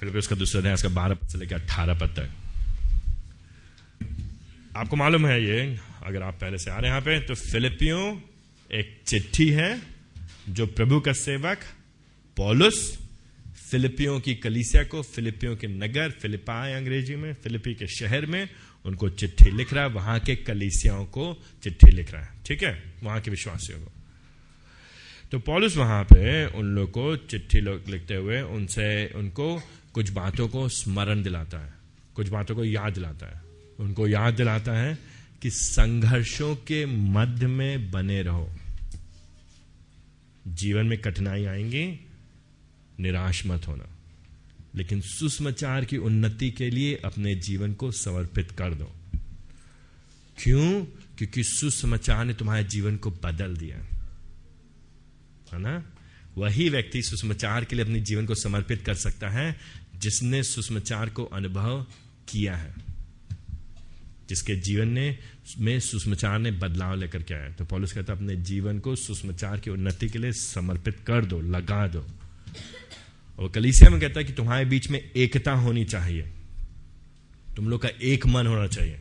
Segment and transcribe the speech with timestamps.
[0.00, 2.30] फिर उसका दूसरा अध्याय उसका बारह पद से लेकर अट्ठारह पद तक।
[4.76, 8.20] आपको मालूम है ये, अगर आप पहले से आ रहे हैं यहाँ पे तो फिलिपियों
[8.72, 9.82] एक चिट्ठी है,
[10.48, 11.58] जो प्रभु का सेवक,
[12.36, 12.98] पॉलुस,
[13.70, 18.48] फिलिपियों की कलीसिया को, फिलिपियों के नगर, फिलिपाई अंग्रेज़ी में, फिलिपी के शहर में,
[18.84, 22.82] उनको चिट्ठी लिख रहा है, वहाँ के कलीसियाओं को चिट्ठी लिख रहा है। ठीक है?
[23.02, 23.92] वहाँ के विश्वासियों को।
[25.32, 29.62] तो पॉलिस वहाँ पे उन लोग को चिट्ठी लिखते हुए उनसे, उनको
[29.92, 31.74] कुछ बातों को स्मरण दिलाता है,
[32.14, 33.42] कुछ बातों को याद दिलाता है।
[33.80, 34.98] उनको याद दिलाता है
[35.42, 38.56] कि संघर्षों के मध्य में बने रहो।
[40.48, 42.06] जीवन में कठिनाई आएँगी,
[43.00, 43.96] निराश मत होना।
[44.74, 48.92] लेकिन सुषमाचार की उन्नति के लिए अपने जीवन को समर्पित कर दो।
[50.38, 50.84] क्यों?
[51.18, 53.76] क्योंकि सुसमाचार ने तुम्हारे जीवन को बदल दिया।
[55.52, 55.92] है ना?
[56.38, 59.56] वही व्यक्ति सुषमाचार के लिए अपने जीवन को समर्पित कर सकता है
[60.00, 61.86] जिसने सुषमाचार को अनुभव
[62.28, 62.74] किया है,
[64.28, 65.18] जिसके जीवन ने,
[65.58, 69.70] में सुषमाचार ने बदलाव लेकर के आया तो पॉलिस कहता अपने जीवन को सुषमाचार की
[69.70, 72.06] उन्नति के लिए समर्पित कर दो, लगा दो।
[73.38, 76.22] और कलीसिया में कहता है कि तुम्हारे बीच में एकता होनी चाहिए।
[77.56, 79.00] तुम लोग का एक मन होना चाहिए।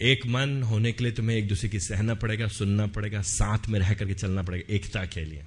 [0.00, 3.80] एक मन होने के लिए तुम्हें एक दूसरे की सहना पड़ेगा, सुनना पड़ेगा, साथ में
[3.80, 5.44] रह करके चलना पड़ेगा, एकता के लिए।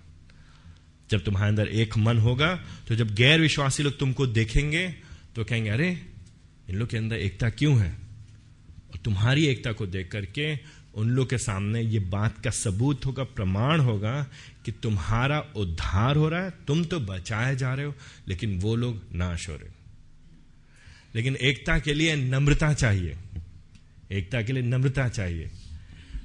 [1.11, 4.95] जब तुम्हारे अंदर एक मन होगा तो जब गैर विश्वासी लोग तुमको देखेंगे
[5.35, 6.05] तो कहेंगे, अरे,
[6.69, 7.91] इन लोग के अंदर एकता क्यों है?
[8.91, 10.59] और तुम्हारी एकता को देख करके
[10.95, 14.27] उन लोग के सामने ये बात का सबूत होगा, प्रमाण होगा
[14.65, 17.95] कि तुम्हारा उद्धार हो रहा है। तुम तो बचाए जा रहे हो,
[18.27, 19.69] लेकिन वो लोग नाश हो रहे
[21.15, 23.17] लेकिन एकता के लिए नम्रता चाहिए।
[24.11, 25.51] एकता के लिए नम्रता चाहिए।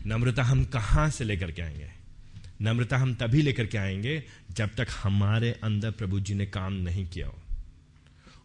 [0.06, 1.99] नम्रता हम कहाँ से लेकर के आएँगे?
[2.62, 7.06] नम्रता हम तभी लेकर के आएँगे जब तक हमारे अंदर प्रभु जी ने काम नहीं
[7.06, 7.38] किया हो।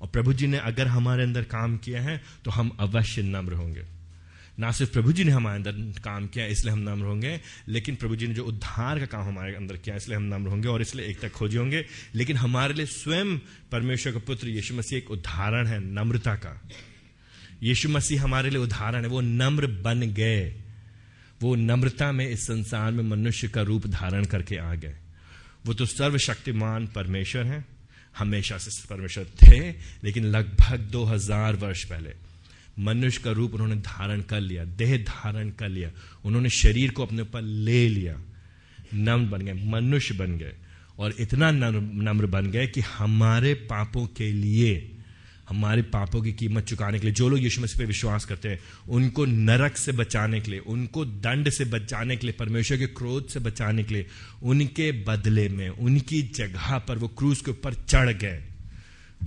[0.01, 3.85] और प्रभु जी ने अगर हमारे अंदर काम किया है तो हम अवश्य नम्र होंगे।
[4.59, 8.15] ना सिर्फ़ प्रभु जी ने हमारे अंदर काम किया, इसलिए हम नम्र होंगे, लेकिन प्रभु
[8.15, 11.05] जी ने जो उद्धार का काम हमारे अंदर किया, इसलिए हम नम्र होंगे और इसलिए
[11.05, 13.37] एक तक खोजे होंगे। लेकिन हमारे लिए स्वयं
[13.71, 16.67] परमेश्वर का पुत्र यीशु मसीह एक उदाहरण है, नम्रता का।
[17.63, 20.61] यीशु मसीह हमारे लिए उदाहरण है, वो नम्र बन गए।
[21.41, 24.95] वो नम्रता में इस संसार में मनुष्य का रूप धारण करके आ गए।
[25.65, 27.65] वो तो सर्वशक्तिमान परमेश्वर हैं।
[28.17, 29.59] हमेशा से परमेश्वर थे,
[30.03, 32.13] लेकिन लगभग दो हज़ार वर्ष पहले
[32.79, 35.89] मनुष्य का रूप उन्होंने धारण कर लिया, देह धारण कर लिया।
[36.25, 38.15] उन्होंने शरीर को अपने ऊपर ले लिया।
[38.93, 40.53] नम्र बन गए, मनुष्य बन गए
[40.99, 44.94] और इतना नम्र बन गए कि हमारे पापों के लिए
[45.49, 48.59] हमारे पापों की कीमत चुकाने के लिए, जो लोग यीशु मसीह पे विश्वास करते हैं,
[48.89, 53.27] उनको नरक से बचाने के लिए, उनको दंड से बचाने के लिए, परमेश्वर के क्रोध
[53.27, 54.05] से बचाने के लिए,
[54.43, 58.43] उनके बदले में, उनकी जगह पर वो क्रूज के ऊपर चढ़ गए।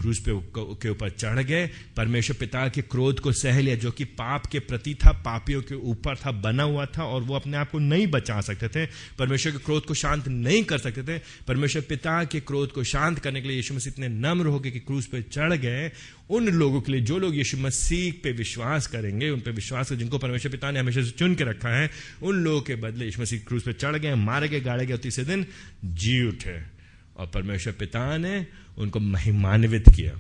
[0.00, 4.04] क्रूज पे के ऊपर चढ़ गए। परमेश्वर पिता के क्रोध को सह लिया, जो कि
[4.04, 7.70] पाप के प्रति था, पापियों के ऊपर था, बना हुआ था, और वो अपने आप
[7.70, 8.86] को नहीं बचा सकते थे।
[9.18, 13.18] परमेश्वर के क्रोध को शांत नहीं कर सकते थे। परमेश्वर पिता के क्रोध को शांत
[13.18, 15.92] करने के लिए यीशु मसीह इतने नम्र हो गए कि क्रूज पे चढ़ गए।
[16.30, 20.18] उन लोगों के लिए, जो लोग यीशु मसीह पे विश्वास करेंगे, उन पे विश्वास जिनको
[20.18, 21.90] परमेश्वर पिता ने हमेशा से चुन के रखा है,
[22.22, 25.24] उन लोगों के बदले यीशु मसीह क्रूज पे चढ़ गए, मारे गए, गाड़े गए तीसरे
[25.24, 25.46] दिन
[25.84, 26.77] जी उठे।
[27.18, 28.46] और परमेश्वर पिता ने
[28.78, 30.16] उनको महिमान्वित किया।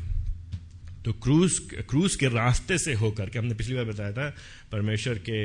[1.04, 4.28] तो क्रूज क्रूज के रास्ते से होकर के, हमने पिछली बार बताया था,
[4.72, 5.44] परमेश्वर के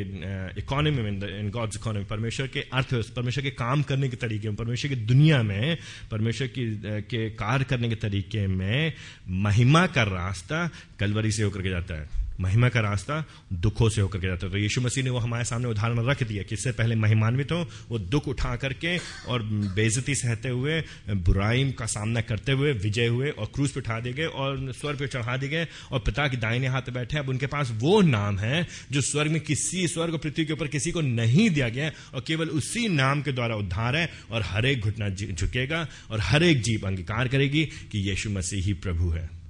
[0.60, 4.56] इकोनॉमी में इन गॉड्स इकोनॉमी परमेश्वर के अर्थव्यवस्था परमेश्वर के काम करने के तरीके में,
[4.56, 5.78] परमेश्वर की दुनिया में,
[6.12, 6.66] परमेश्वर की
[7.10, 8.94] के कार्य करने के तरीके में
[9.30, 13.24] महिमा का रास्ता कलवरी से होकर के जाता है। महिमा का रास्ता
[13.56, 16.24] दुखों से होकर के जाता है। तो यीशु मसीह ने वो हमारे सामने उदाहरण रख
[16.24, 19.44] दिया कि इससे पहले महिमान्वित हो वो दुख उठा करके और
[19.76, 24.14] बेजती सहते हुए, बुराई का सामना करते हुए विजय हुए और क्रूज पे उठा दिए
[24.14, 27.48] गए और स्वर्ग पे चढ़ा दिए गए और पिता की दाहिने हाथ बैठे। अब उनके
[27.48, 31.50] पास वो नाम है जो स्वर्ग में किसी स्वर्ग पृथ्वी के ऊपर किसी को नहीं
[31.50, 35.88] दिया गया और केवल उसी नाम के द्वारा उद्धार है और हर एक घुटना झुकेगा
[36.12, 39.43] और हर एक जीव अंगीकार करेगी कि यीशु मसीह ही प्रभु है।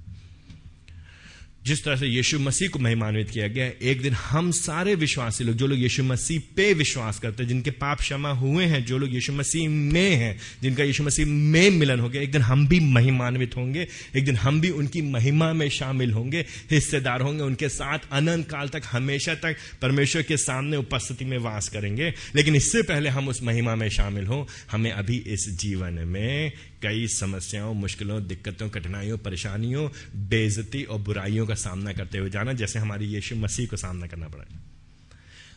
[1.66, 5.56] जिस तरह से यीशु मसीह को महिमान्वित किया गया, एक दिन हम सारे विश्वासी लोग,
[5.56, 9.14] जो लोग यीशु मसीह पे विश्वास करते हैं, जिनके पाप क्षमा हुए हैं, जो लोग
[9.14, 12.80] यीशु मसीह में हैं, जिनका यीशु मसीह में मिलन हो गया, एक दिन हम भी
[12.80, 17.98] महिमान्वित होंगे, एक दिन हम भी उनकी महिमा में शामिल होंगे, हिस्सेदार होंगे, उनके साथ
[18.12, 23.08] अनंत काल तक, हमेशा तक परमेश्वर के सामने उपस्थिति में वास करेंगे। लेकिन इससे पहले
[23.08, 26.52] हम उस महिमा में शामिल हों, हमें अभी इस जीवन में
[26.84, 29.88] कई समस्याओं, मुश्किलों, दिक्कतों, कठिनाइयों, परेशानियों
[30.28, 34.28] बेजती और बुराइयों का सामना करते हुए जाना, जैसे हमारी यीशु मसीह को सामना करना
[34.28, 34.44] पड़ा।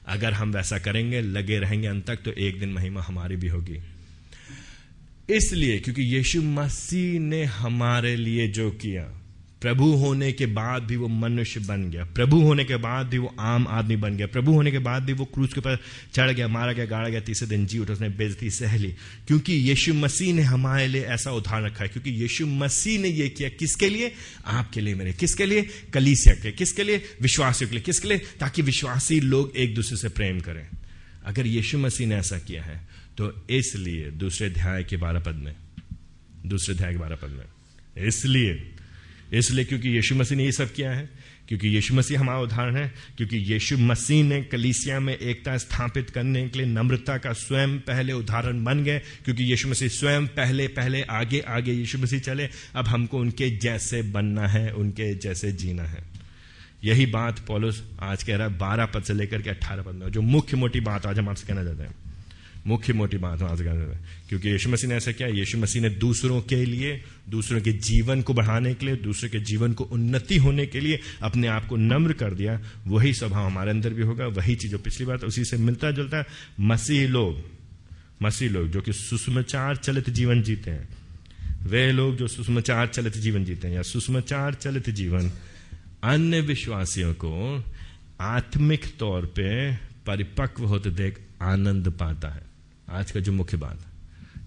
[0.07, 3.79] अगर हम वैसा करेंगे, लगे रहेंगे अंत तक तो एक दिन महिमा हमारी भी होगी।
[5.29, 9.03] इसलिए, क्योंकि यीशु मसीह ने हमारे लिए जो किया
[9.61, 13.33] प्रभु होने के बाद भी वो मनुष्य बन गया। प्रभु होने के बाद भी वो
[13.39, 15.77] आम आदमी बन गया। प्रभु होने के बाद भी वो क्रूज के ऊपर
[16.13, 18.93] चढ़ गया, मारा गया, गाड़ा गया, तीसरे दिन जी उठा, उसने बेजती सहली
[19.27, 23.29] क्योंकि यीशु मसीह ने हमारे लिए ऐसा उदाहरण रखा है, क्योंकि यीशु मसीह ने ये
[23.29, 24.13] किया किसके लिए?
[24.45, 25.69] आपके लिए मेरे। किसके लिए?
[25.93, 27.03] कलीसिया के किसके लिए?
[27.21, 28.17] विश्वासियों के लिए। किसके लिए?
[28.39, 30.67] ताकि विश्वासी लोग एक दूसरे से प्रेम करें।
[31.25, 32.87] अगर यीशु मसीह ने ऐसा किया है
[33.17, 35.55] तो इसलिए दूसरे अध्याय के बारह पद में,
[36.45, 37.45] दूसरे अध्याय के बारह पद में,
[38.07, 38.53] इसलिए
[39.33, 41.09] इसलिए क्योंकि यीशु मसीह ने ये सब किया है,
[41.47, 46.49] क्योंकि यीशु मसीह हमारा उदाहरण है, क्योंकि यीशु मसीह ने कलीसिया में एकता स्थापित करने
[46.49, 51.01] के लिए नम्रता का स्वयं पहले उदाहरण बन गए, क्योंकि यीशु मसीह स्वयं पहले पहले,
[51.01, 56.03] आगे आगे यीशु मसीह चले, अब हमको उनके जैसे बनना है, उनके जैसे जीना है।
[56.83, 60.11] यही बात पॉलिस आज कह रहा है, बारह पद से लेकर के अट्ठारह पद में
[60.11, 62.06] जो मुख्य मोटी बात आज हम आपसे कहना चाहते हैं।
[62.67, 63.99] मुख्य मोटी बात आज हैं
[64.29, 68.21] क्योंकि यीशु मसीह ने ऐसा किया, यीशु मसीह ने दूसरों के लिए, दूसरों के जीवन
[68.21, 71.75] को बढ़ाने के लिए, दूसरों के जीवन को उन्नति होने के लिए अपने आप को
[71.75, 75.45] नम्र कर दिया। वही स्वभाव हमारे अंदर भी होगा, वही चीज़ जो पिछली बात उसी
[75.45, 76.23] से मिलता जुलता
[76.59, 77.57] मसीह लोग
[78.23, 80.89] मसीह लोग जो कि सुषमाचार चलित जीवन जीते हैं,
[81.63, 85.31] वे लोग जो सुषमाचार चलित जीवन जीते हैं या सुषमाचार चलित जीवन,
[86.03, 87.63] अन्य विश्वासियों को
[88.21, 92.46] आत्मिक तौर पे परिपक्व होते देख आनंद पाता है।
[92.89, 93.79] आज का जो मुख्य बात।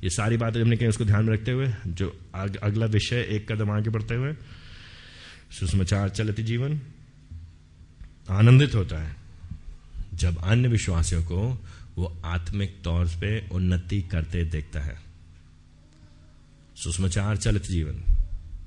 [0.05, 3.53] ये सारी बातें हमने कही उसको ध्यान में रखते हुए जो अग, अगला विषय एक
[3.53, 4.35] कदम आगे बढ़ते हुए
[5.51, 6.81] सुषमाचार चलती जीवन
[8.31, 9.17] आनंदित होता है।
[10.15, 11.67] जब अन्य विश्वासियों को
[11.97, 15.01] वो आत्मिक तौर पे उन्नति करते देखता है।
[16.77, 18.05] सुषमाचार चलित जीवन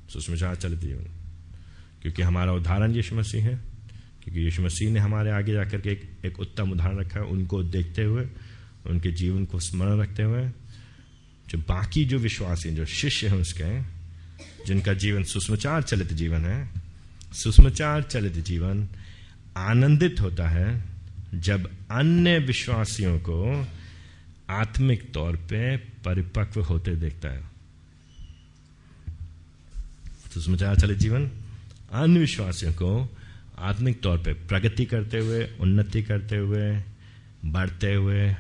[0.09, 1.03] सुषमाचार चलित जीवन।
[2.01, 3.61] क्योंकि हमारा उदाहरण यीशु मसीह है
[4.23, 7.63] क्योंकि यीशु मसीह ने हमारे आगे जाकर के एक, एक उत्तम उदाहरण रखा है उनको
[7.63, 8.27] देखते हुए
[8.87, 10.49] उनके जीवन को स्मरण रखते हुए,
[11.49, 13.81] जो बाकी जो विश्वासी जो शिष्य हैं उसके,
[14.65, 16.69] जिनका जीवन सुषमाचार चलित जीवन है,
[17.33, 18.87] सुषमाचार चलित जीवन
[19.57, 20.83] आनंदित होता है
[21.33, 23.67] जब अन्य विश्वासियों को
[24.49, 27.43] आत्मिक तौर पे परिपक्व होते देखता है।
[30.33, 31.31] सुषमाचार चलित जीवन
[31.91, 33.17] अन्य विश्वासियों को
[33.57, 36.83] आत्मिक तौर पे प्रगति करते हुए, उन्नति करते हुए,
[37.45, 38.35] बढ़ते हुए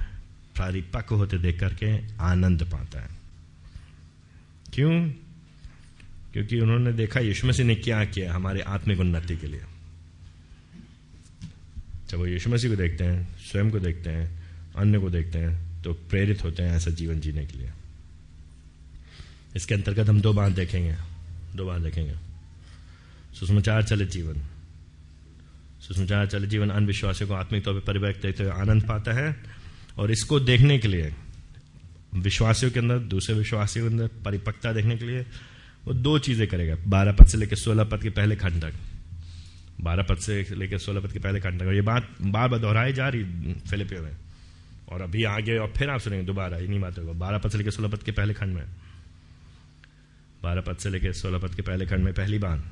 [0.59, 3.09] परिपक्व होते देख करके आनंद पाता है।
[4.73, 5.09] क्यों?
[6.33, 9.61] क्योंकि उन्होंने देखा यीशु मसीह ने क्या किया हमारे आत्मिक उन्नति के लिए।
[12.09, 14.43] जब वो यीशु मसीह को देखते हैं, स्वयं को देखते हैं,
[14.75, 17.71] अन्य को देखते हैं तो प्रेरित होते हैं ऐसा जीवन जीने के लिए।
[19.55, 20.95] इसके अंतर्गत हम दो बात देखेंगे,
[21.55, 22.15] दो बात देखेंगे।
[23.39, 24.41] सुषमाचार चलित जीवन।
[25.81, 29.62] सुषमाचार चलित जीवन अनविश्वासियों को आत्मिक तौर पर परिवर्तित देखते हुए आनंद पाता है।
[29.97, 31.13] और इसको देखने के लिए,
[32.15, 35.25] विश्वासियों के अंदर, दूसरे विश्वासियों के अंदर, परिपक्वता देखने के लिए,
[35.85, 38.73] वो दो चीज़ें करेगा। बारह पद से लेकर सोलह पद के पहले खंड तक।
[39.81, 42.59] बारह पद से लेकर सोलह पद के पहले खंड तक। और ये बात बार बार
[42.59, 43.23] दोहराई जा रही
[43.53, 44.11] फिलिपियो में।
[44.89, 47.71] और अभी आगे, और फिर आप सुनेंगे दोबारा, इन्हीं बातों को। बारह पद से लेकर
[47.71, 48.63] सोलह पद के पहले खंड में।
[50.43, 52.63] बारह पद से लेकर सोलह पद के पहले खंड में पहली बार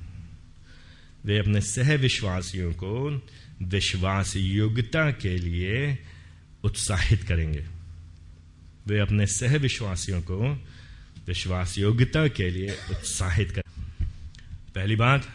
[1.25, 3.21] वे अपने सह विश्वासियों को
[3.61, 5.97] विश्वास योग्यता के लिए
[6.63, 7.65] उत्साहित करेंगे।
[8.87, 10.37] वे अपने सह विश्वासियों को
[11.27, 13.61] विश्वास योग्यता के लिए उत्साहित कर।
[14.75, 15.27] पहली बात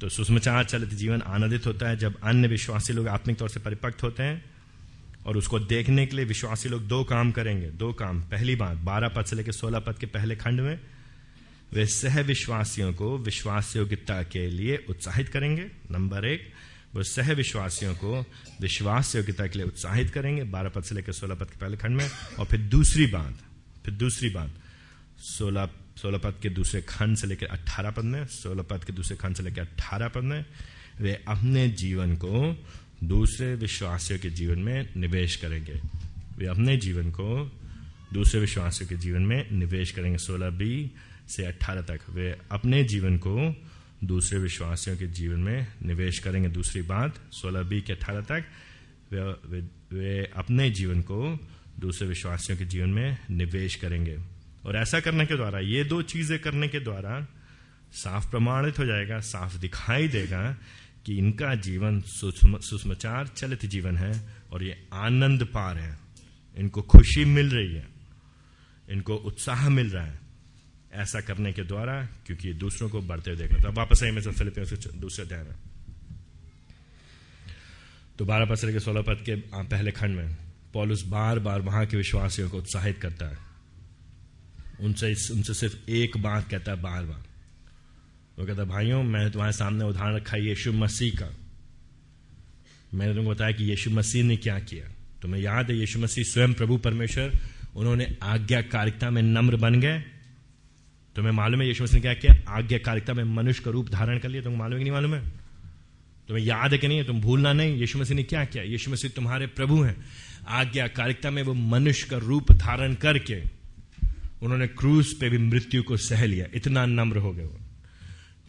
[0.00, 4.06] तो सुषमाचार चलित जीवन आनंदित होता है जब अन्य विश्वासी लोग आत्मिक तौर से परिपक्व
[4.06, 4.44] होते हैं
[5.26, 9.08] और उसको देखने के लिए विश्वासी लोग दो काम करेंगे। दो काम। पहली बात, बारह
[9.08, 10.80] पद से लेकर सोलह पद के पहले खंड में
[11.72, 16.52] वे सह विश्वासियों को विश्वास योग्यता के लिए उत्साहित करेंगे। नंबर एक
[16.94, 18.24] वो सह विश्वासियों को
[18.60, 21.96] विश्वास योग्यता के लिए उत्साहित करेंगे। बारह पद से लेकर सोलह पद के पहले खंड
[21.96, 23.38] में। और फिर दूसरी बात,
[23.84, 24.54] फिर दूसरी बात।
[25.18, 29.16] सोलह सोलह पद के दूसरे खंड से लेकर अट्ठारह पद में, सोलह पद के दूसरे
[29.16, 30.44] खंड से लेकर अट्ठारह पद में,
[31.00, 32.66] वे अपने जीवन को
[33.04, 35.80] दूसरे विश्वासियों के जीवन में निवेश करेंगे।
[36.38, 37.58] वे अपने जीवन को
[38.12, 40.90] दूसरे विश्वासियों के जीवन में निवेश करेंगे। सोलह बी
[41.28, 43.56] से अट्ठारह तक वे अपने जीवन को
[44.04, 48.44] दूसरे विश्वासियों के जीवन में निवेश करेंगे। दूसरी बात सोलह बी के अठारह तक
[49.12, 49.60] वे, वे,
[49.92, 51.38] वे अपने जीवन को
[51.80, 54.18] दूसरे विश्वासियों के जीवन में निवेश करेंगे।
[54.64, 57.26] और ऐसा करने के द्वारा ये दो चीज़ें करने के द्वारा
[57.92, 60.52] साफ़ प्रमाणित हो जाएगा साफ़ दिखाई देगा
[61.06, 64.12] कि इनका जीवन सुषमाचार चलित जीवन है
[64.52, 65.98] और ये आनंद पार है।
[66.56, 67.88] इनको खुशी मिल रही है
[68.90, 70.21] इनको उत्साह मिल रहा है।
[70.94, 74.22] ऐसा करने के द्वारा, क्योंकि दूसरों को बढ़ते हुए देखना। तो अब वापस आए मैं
[74.22, 75.56] फिलिपियों से दूसरे अध्याय में।
[78.18, 80.36] तो बारह पद के सोलह पद के पहले खंड में,
[80.74, 83.38] पॉलुस बार बार वहाँ के विश्वासियों को उत्साहित करता है।
[84.80, 87.22] उनसे उनसे सिर्फ़ एक बात कहता है बार बार
[88.38, 91.36] वो कहता भाइयों, मैंने तुम्हारे सामने उदाहरण रखा यीशु मसीह का।
[92.94, 96.54] मैंने तुमको बताया कि यीशु मसीह ने क्या किया। तुम्हें याद है, यीशु मसीह स्वयं
[96.54, 97.32] प्रभु परमेश्वर,
[97.76, 100.04] उन्होंने आज्ञाकारिकता में नम्र बन गए
[101.16, 102.52] तुम्हें मालूम है यीशु मसीह ने क्या किया?
[102.52, 105.28] आज्ञाकारिकता में मनुष्य का रूप धारण कर लिया। तुमको मालूम है कि नहीं मालूम है?
[106.28, 106.98] तुम्हें याद है कि नहीं?
[106.98, 108.64] है तुम भूलना नहीं। यीशु मसीह ने क्या किया?
[108.64, 110.04] यीशु मसीह तुम्हारे प्रभु हैं।
[110.48, 113.62] आज्ञाकारिकता में वो मनुष्य का रूप धारण करके
[114.42, 117.60] उन्होंने क्रूज पे भी मृत्यु को सह लिया। इतना नम्र हो गए वो।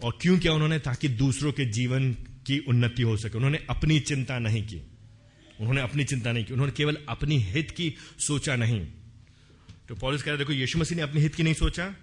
[0.03, 0.79] और क्यों किया उन्होंने?
[0.79, 2.13] ताकि दूसरों के जीवन
[2.47, 4.77] की उन्नति हो सके। उन्होंने अपनी चिंता नहीं की।
[5.59, 8.87] उन्होंने अपनी चिंता नहीं की। उन्होंने केवल अपनी हित की सोचा नहीं।
[9.89, 11.95] तो पॉलिस कह रहे देखो, यीशु मसीह ने अपने हित की नहीं सोचा।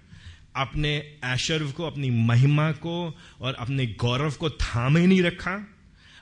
[0.56, 5.54] अपने ऐश्वर्य को, अपनी महिमा को और अपने गौरव को थामे नहीं रखा,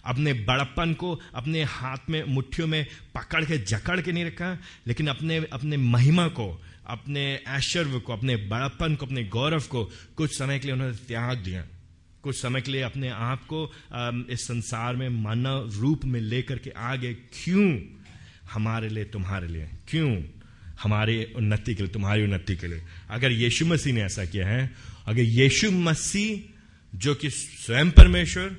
[0.04, 5.06] अपने बड़प्पन को अपने हाथ में, मुट्ठियों में पकड़ के, जकड़ के नहीं रखा, लेकिन
[5.06, 9.84] अपने अपने महिमा को, अपने ऐश्वर्य को, अपने बड़प्पन को, अपने गौरव को
[10.16, 11.64] कुछ समय के लिए उन्होंने त्याग दिया।
[12.22, 13.72] कुछ समय के लिए अपने आप को
[14.30, 17.80] इस संसार में मानव रूप में लेकर के आगे, क्यों
[18.52, 19.70] हमारे लिए, तुम्हारे लिए?
[19.88, 20.22] क्यों?
[20.82, 24.70] हमारे उन्नति के लिए, तुम्हारी उन्नति के लिए। अगर यीशु मसीह ने ऐसा किया है,
[25.06, 26.40] अगर यीशु मसीह,
[26.94, 28.56] जो कि स्वयं परमेश्वर,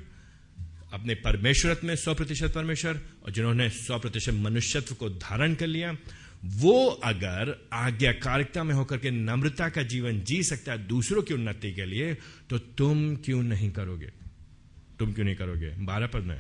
[0.94, 5.96] अपने परमेश्वर में सौ प्रतिशत परमेश्वर, और जिन्होंने सौ प्रतिशत मनुष्यत्व को धारण कर लिया,
[6.46, 11.72] वो अगर आज्ञाकारिकता में होकर के नम्रता का जीवन जी सकता है दूसरों की उन्नति
[11.74, 12.14] के लिए
[12.50, 14.10] तो तुम क्यों नहीं करोगे?
[15.00, 15.70] तुम क्यों नहीं करोगे?
[15.70, 16.40] बारह पद में,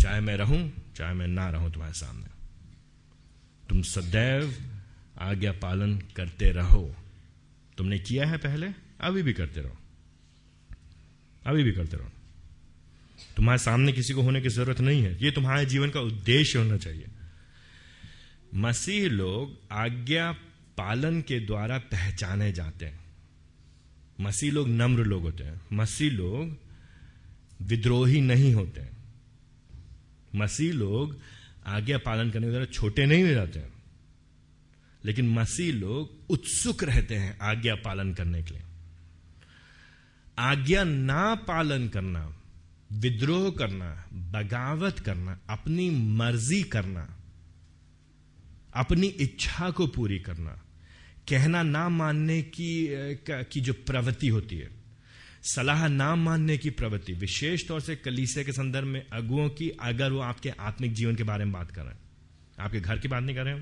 [0.00, 2.26] चाहे मैं रहूँ, चाहे मैं ना रहूँ तुम्हारे सामने।
[3.68, 4.54] तुम सदैव
[5.18, 6.96] आज्ञा पालन करते रहो।
[7.78, 8.68] तुमने किया है पहले?
[9.00, 9.78] अभी भी करते रहो।
[11.46, 12.10] अभी भी करते रहो।
[13.36, 16.76] तुम्हारे सामने किसी को होने की ज़रूरत नहीं है। ये तुम्हारे जीवन का उद्देश्य होना
[16.76, 17.06] चाहिए।
[18.54, 20.32] मसीह लोग आज्ञा
[20.78, 23.04] पालन के द्वारा पहचाने जाते हैं।
[24.20, 26.62] मसीह लोग नम्र लोग होते हैं। मसीह लोग
[27.62, 28.92] विद्रोही नहीं होते
[30.34, 31.18] मसीह लोग
[31.66, 33.71] आज्ञा पालन करने के द्वारा छोटे नहीं हो जाते हैं।
[35.04, 38.62] लेकिन मसीह लोग उत्सुक रहते हैं आज्ञा पालन करने के लिए।
[40.38, 42.22] आज्ञा ना पालन करना,
[42.92, 43.90] विद्रोह करना,
[44.32, 47.06] बगावत करना, अपनी मर्ज़ी करना,
[48.74, 50.60] अपनी इच्छा को पूरी करना,
[51.28, 52.70] कहना ना मानने की
[53.28, 54.70] की जो प्रवृत्ति होती है,
[55.44, 60.12] सलाह ना मानने की प्रवृत्ति, विशेष तौर से कलीसे के संदर्भ में अगुओं की, अगर
[60.12, 62.00] वो आपके आत्मिक जीवन के बारे में बात कर रहे हैं,
[62.58, 63.60] आपके घर की बात नहीं कर रहे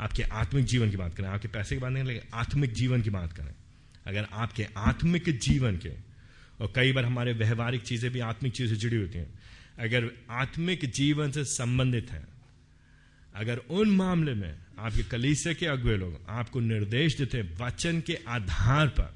[0.00, 3.10] आपके आत्मिक जीवन की बात करें, आपके पैसे की बात नहीं लेकिन आत्मिक जीवन की
[3.10, 3.54] बात करें।
[4.06, 5.90] अगर आपके आत्मिक जीवन के,
[6.60, 9.38] और कई बार हमारे व्यवहारिक चीज़ें भी आत्मिक चीज़ों से जुड़ी होती हैं,
[9.78, 12.24] अगर आत्मिक जीवन से संबंधित है,
[13.34, 18.18] अगर उन मामले में आपके कलीसे के अगुए लोग आपको निर्देश देते हैं वचन के
[18.28, 19.14] आधार पर,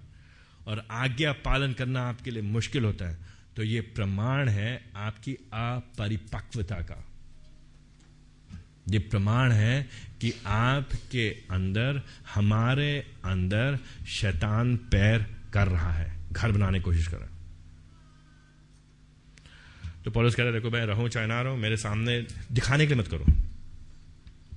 [0.67, 6.77] और आज्ञा पालन करना आपके लिए मुश्किल होता है तो ये प्रमाण है आपकी अपरिपक्वता
[6.81, 7.12] का।
[8.89, 9.89] ये प्रमाण है
[10.21, 12.03] कि आपके अंदर,
[12.35, 17.33] हमारे अंदर शैतान पैर कर रहा है। घर बनाने की कोशिश कर रहा है।
[20.05, 23.03] तो पॉलिस कह रहे देखो, मैं रहूँ चाहे ना रहूँ, मेरे सामने दिखाने के लिए
[23.03, 23.25] मत करो।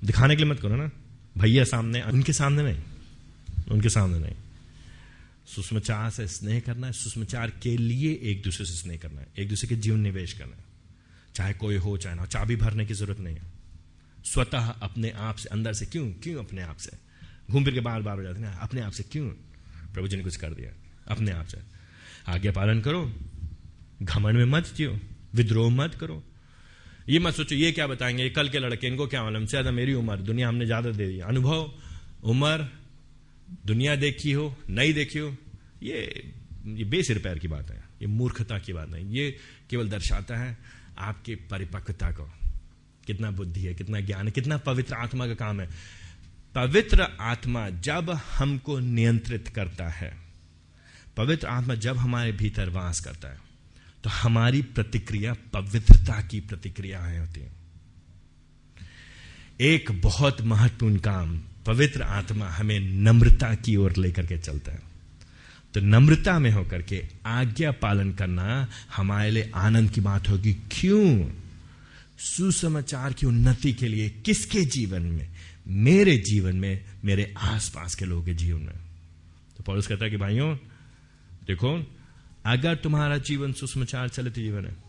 [0.04, 0.92] दिखाने के लिए मत करो ना।
[1.38, 2.84] भैया सामने, उनके सामने नहीं।
[3.72, 4.36] उनके सामने नहीं।
[5.48, 9.50] सुषमाचार से स्नेह करना है, सुषमाचार के लिए एक दूसरे से स्नेह करना है, एक
[9.50, 10.64] दूसरे के जीवन निवेश करना है।
[11.36, 13.55] चाहे कोई हो, चाहे ना चाबी भरने की ज़रूरत नहीं है।
[14.26, 16.92] स्वतः अपने आप से, अंदर से क्यों क्यों अपने आप से?
[17.52, 19.28] घूम फिर के बार बार हो जाते हैं अपने आप से क्यों?
[19.94, 20.72] प्रभु जी ने कुछ कर दिया,
[21.08, 21.58] अपने आप से।
[22.28, 23.12] आज्ञा पालन करो,
[24.04, 24.98] घमंड में मत जियो,
[25.36, 26.24] विद्रोह मत करो।
[27.10, 28.30] ये मत सोचो, ये क्या बताएँगे?
[28.30, 29.46] कल के लड़के, इनको क्या मालूम?
[29.46, 31.72] ज़्यादा मेरी उम्र, दुनिया हमने ज़्यादा दे दी। अनुभव,
[32.24, 32.68] उम्र,
[33.66, 35.36] दुनिया देखी हो, नहीं देखी हो,
[35.84, 36.32] ये
[36.68, 39.30] ये बेसिर पैर की बात है, ये मूर्खता की बात है ये
[39.70, 40.58] केवल दर्शाता है
[40.98, 42.30] आपकी परिपक्वता को।
[43.08, 45.70] कितना बुद्धि है, कितना ज्ञान है, कितना पवित्र आत्मा का काम है।
[46.56, 50.18] पवित्र आत्मा जब हमको नियंत्रित करता है,
[51.18, 53.40] पवित्र आत्मा जब हमारे भीतर वास करता है
[54.04, 57.54] तो हमारी प्रतिक्रिया पवित्रता की प्रतिक्रियाएँ होती हैं।
[59.62, 64.82] एक बहुत महत्वपूर्ण काम पवित्र आत्मा हमें नम्रता की ओर लेकर के चलता है।
[65.74, 71.26] तो नम्रता में होकर के आज्ञा पालन करना हमारे लिए आनंद की बात होगी। क्यों?
[72.18, 75.30] सुसमाचार की उन्नति के लिए किसके जीवन में?
[75.68, 78.76] मेरे जीवन में, मेरे आसपास के लोगों के जीवन में।
[79.58, 80.56] तो पौलुस कहता है कि भाइयों,
[81.48, 81.94] देखो,
[82.46, 84.86] अगर तुम्हारा जीवन सुसमाचार चलित जीवन है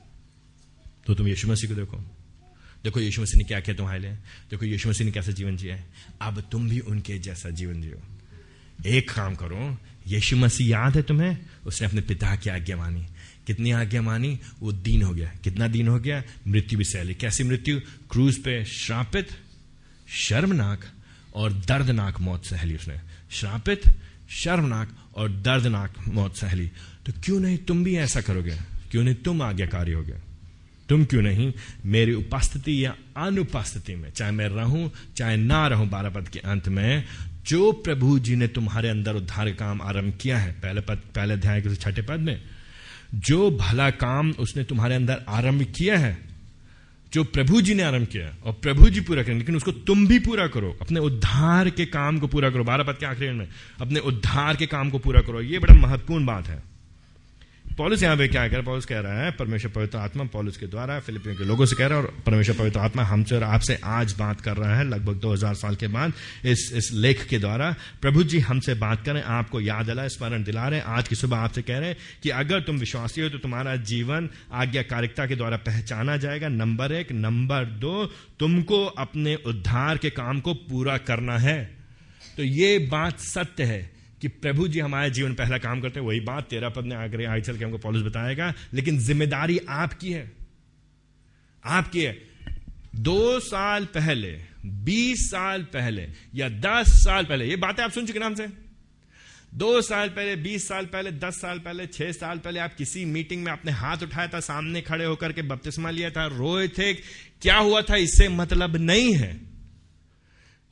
[1.06, 1.96] तो तुम यीशु मसीह को देखो।
[2.84, 4.12] देखो, यीशु मसीह ने क्या किया तुम्हारे लिए?
[4.50, 5.86] देखो, यीशु मसीह ने कैसा जीवन जिया है?
[6.20, 8.02] अब तुम भी उनके जैसा जीवन जियो।
[8.86, 11.38] एक काम करो, यीशु मसीह याद है तुम्हें?
[11.66, 13.06] उसने अपने पिता की आज्ञा मानी।
[13.46, 14.38] कितनी आज्ञा मानी?
[14.60, 16.22] वो दीन हो गया। कितना दीन हो गया?
[16.48, 17.80] मृत्यु भी सहली। कैसी मृत्यु?
[18.10, 19.28] क्रूज पे श्रापित,
[20.08, 20.80] शर्मनाक
[21.34, 22.96] और दर्दनाक मौत सहली उसने।
[23.30, 23.82] श्रापित,
[24.30, 26.70] शर्मनाक और दर्दनाक मौत सहली।
[27.06, 28.56] तो क्यों नहीं तुम भी ऐसा करोगे?
[28.90, 30.14] क्यों नहीं तुम आज्ञाकारी होगे
[30.88, 31.52] तुम क्यों नहीं
[31.84, 36.68] मेरी उपस्थिति या अनुपस्थिति में, चाहे मैं रहूँ, चाहे ना रहूँ बारह पद के अंत
[36.68, 37.04] में,
[37.46, 41.60] जो प्रभु जी ने तुम्हारे अंदर उद्धार काम आरंभ किया है, पहले पद, पहले अध्याय
[41.60, 42.55] के छठे पद में
[43.16, 46.18] जो भला काम उसने तुम्हारे अंदर आरंभ किया है,
[47.12, 50.18] जो प्रभु जी ने आरंभ किया और प्रभु जी पूरा करें लेकिन उसको तुम भी
[50.18, 53.48] पूरा करो, अपने उद्धार के काम को पूरा करो, बारह पद के आखिरी में,
[53.80, 56.75] अपने उद्धार के काम को पूरा करो, ये बड़ा महत्वपूर्ण बात है।
[57.78, 61.00] पॉलिस यहाँ पे क्या कर पॉलिस कह रहा है, परमेश्वर पवित्र आत्मा पॉलिस के द्वारा
[61.00, 64.14] फिलिपियों के लोगों से कह रहा है, और परमेश्वर पवित्र आत्मा हमसे और आपसे आज
[64.18, 66.12] बात कर रहा है, लगभग 2000 साल के बाद,
[66.44, 70.68] इस इस लेख के द्वारा। प्रभु जी हमसे बात करें, आपको याद दिला स्मरण दिला
[70.68, 73.38] रहे हैं। आज की सुबह आपसे कह रहे हैं कि अगर तुम विश्वासी हो तो
[73.38, 80.10] तुम्हारा जीवन आज्ञाकारिकता के द्वारा पहचाना जाएगा। नंबर एक। नंबर दो, तुमको अपने उद्धार के
[80.10, 81.76] काम को पूरा करना है।
[82.36, 86.20] तो ये बात सत्य है। कि प्रभु जी हमारे जीवन पहला काम करते हैं, वही
[86.20, 90.32] बात तेरा पद ने आगे आगे चल के हमको पॉलिस बताएगा, लेकिन ज़िम्मेदारी आपकी है।
[91.64, 92.18] आपकी है।
[92.96, 98.18] दो साल पहले, बीस साल पहले या दस साल पहले, ये बातें आप सुन चुके
[98.18, 98.46] नाम से
[99.54, 103.44] दो साल पहले, बीस साल पहले, दस साल पहले, छह साल पहले आप किसी मीटिंग
[103.44, 106.94] में अपने हाथ उठाया था, सामने खड़े होकर के बपतिस्मा लिया था, रोए थे,
[107.42, 109.55] क्या हुआ था, इससे मतलब नहीं है।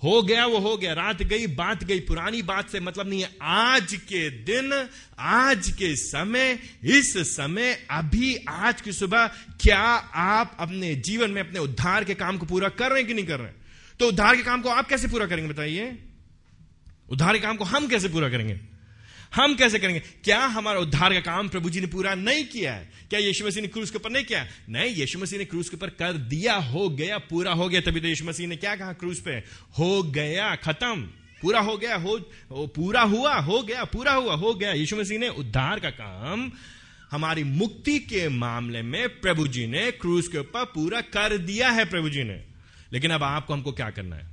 [0.05, 3.31] हो गया, वो हो गया। रात गई, बात गई। पुरानी बात से मतलब नहीं है।
[3.43, 9.27] आज के दिन, आज के समय, इस समय, अभी, आज की सुबह,
[9.61, 9.81] क्या
[10.15, 13.27] आप अपने जीवन में अपने उद्धार के काम को पूरा कर रहे हैं कि नहीं
[13.27, 13.53] कर रहे
[14.01, 15.99] तो उद्धार के काम को आप कैसे पूरा करेंगे बताइए?
[17.11, 18.74] उद्धार के काम को हम कैसे पूरा करेंगे?
[19.35, 20.01] हम कैसे करेंगे?
[20.25, 22.89] क्या हमारा उद्धार का काम प्रभु जी ने पूरा नहीं किया है?
[23.11, 25.77] क्या यीशु मसीह ने क्रूज के ऊपर नहीं किया नहीं, यीशु मसीह ने क्रूज के
[25.77, 28.93] ऊपर कर दिया, हो गया, पूरा हो गया। तभी तो यीशु मसीह ने क्या कहा
[28.95, 29.37] क्रूज पे?
[29.79, 31.03] हो गया, खत्म।
[31.43, 35.29] पूरा हो गया, हो पूरा हुआ, हो गया, पूरा हुआ, हो गया। यीशु मसीह ने
[35.31, 36.51] उद्धार का काम
[37.11, 41.85] हमारी मुक्ति के मामले में प्रभु जी ने क्रूज के ऊपर पूरा कर दिया है
[41.85, 42.41] प्रभु जी ने।
[42.93, 44.33] लेकिन अब आपको हमको क्या करना है?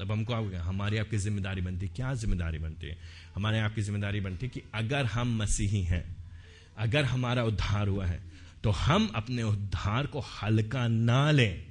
[0.00, 2.98] अब हमको हमारी आपकी ज़िम्मेदारी बनती है। क्या ज़िम्मेदारी बनती है?
[3.34, 6.04] हमारे आपकी ज़िम्मेदारी बनती है कि अगर हम मसीही हैं,
[6.78, 8.20] अगर हमारा उद्धार हुआ है
[8.64, 11.62] तो हम अपने उद्धार को हल्का ना लें।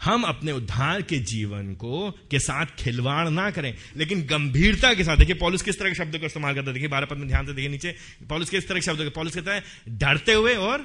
[0.00, 5.16] हम अपने उद्धार के जीवन को, के साथ खिलवाड़ ना करें। लेकिन गंभीरता के साथ,
[5.16, 6.74] देखिए, पॉलिस किस तरह के शब्दों का इस्तेमाल करता है?
[6.74, 7.94] देखिए, बारह पद में ध्यान से देखिए नीचे।
[8.28, 10.82] पॉलिस किस तरह के शब्दों पॉलिस कहता है, डरते हुए और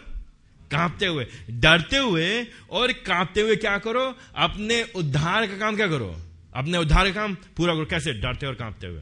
[0.71, 4.05] कांपते हुए। डरते हुए और कांपते हुए क्या करो?
[4.37, 6.15] अपने उद्धार का काम क्या करो?
[6.55, 8.13] अपने उद्धार का काम पूरा करो। कैसे?
[8.13, 9.01] डरते और कांपते हुए।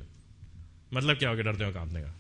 [0.95, 2.15] मतलब क्या हो गया डरते हुए कांपने का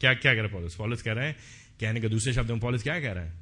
[0.00, 0.74] क्या क्या कह रहे पॉलिस?
[0.74, 1.36] पॉलिस कह रहे हैं,
[1.80, 3.40] कहने के दूसरे शब्द में पॉलिस क्या कह रहे हैं?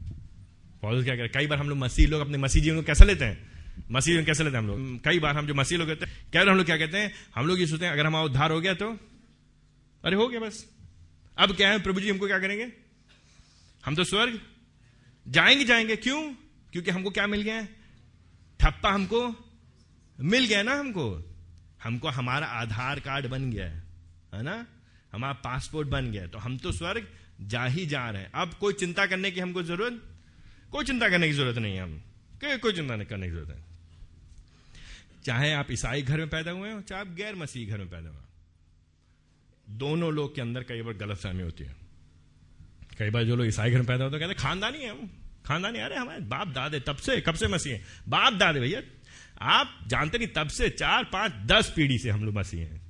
[0.83, 1.33] पॉलिस क्या कह रहे हैं?
[1.35, 3.53] कई बार हम लोग मसीह लोग अपने मसीह जीवन को कैसे लेते हैं?
[3.91, 5.05] मसीह जीवन कैसे लेते हैं हम लोग?
[5.05, 7.15] कई बार हम जो मसीह लोग कहते हैं, कह रहे हम लोग क्या कहते हैं?
[7.35, 8.99] हम लोग ये सोचते हैं, अगर हमारा उद्धार हो गया तो?
[10.05, 10.71] अरे हो गया बस।
[11.39, 11.83] अब क्या है?
[11.83, 12.73] प्रभु जी हमको क्या करेंगे?
[13.87, 14.41] हम तो स्वर्ग।
[15.29, 16.35] जाएँगे जाएँगे। क्यों?
[16.73, 17.69] क्योंकि हमको क्या मिल गया है?
[18.61, 19.37] ठप्पा हमको
[20.21, 21.33] मिल गया ना हमको?
[21.83, 23.84] हमको हमारा आधार कार्ड बन गया है।
[24.37, 24.67] है ना?
[25.13, 27.07] हमारा पासपोर्ट बन गया तो हम तो स्वर्ग
[27.41, 30.01] जा ही जा रहे हैं। अब कोई चिंता करने की हमको ज़रूरत?
[30.71, 32.03] कोई चिंता करने की ज़रूरत नहीं है हम।
[32.45, 33.63] कोई चिंता नहीं करने की ज़रूरत है।
[35.25, 38.09] चाहे आप ईसाई घर में पैदा हुए हो, चाहे आप गैर मसीही घर में पैदा
[38.09, 41.77] हुए दोनों लोग के अंदर कई बार गलत फहमी होती है।
[42.99, 45.11] कई बार जो लोग ईसाई घर में पैदा होते कहते खानदानी है हम।
[45.47, 47.85] खानदानी, अरे हमारे बाप दादे तब से, कब से मसीह हैं?
[48.09, 48.81] बाप दादे भैया,
[49.41, 52.81] आप जानते नहीं तब से चार, पाँच, दस पीढ़ी से हम लोग मसीह हैं।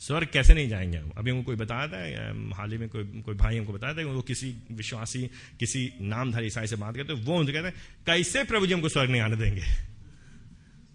[0.00, 1.10] स्वर्ग कैसे नहीं जाएँगे हम?
[1.16, 1.98] अभी हमको कोई बताया था
[2.56, 6.66] हाल ही में कोई कोई भाई हमको बताया था वो किसी विश्वासी, किसी नामधारी ईसाई
[6.66, 7.74] से बात करते, वो उनसे कहते हैं,
[8.06, 9.62] कैसे प्रभु जी हमको स्वर्ग नहीं आने देंगे?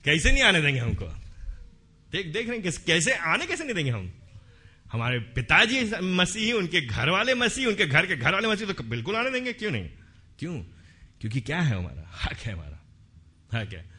[0.06, 1.06] कैसे नहीं आने देंगे हमको?
[2.12, 4.14] देख देख रहे हैं कैसे आने, कैसे नहीं देंगे हम?
[4.92, 9.16] हमारे पिताजी मसीह, उनके घर वाले मसीह, उनके घर के घर वाले मसीह तो बिल्कुल
[9.16, 9.90] आने देंगे, क्यों नहीं?
[10.40, 10.64] क्यों?
[11.22, 12.20] क्योंकि क्या है हमारा?
[12.24, 12.80] हक है हमारा।
[13.60, 13.96] हक है।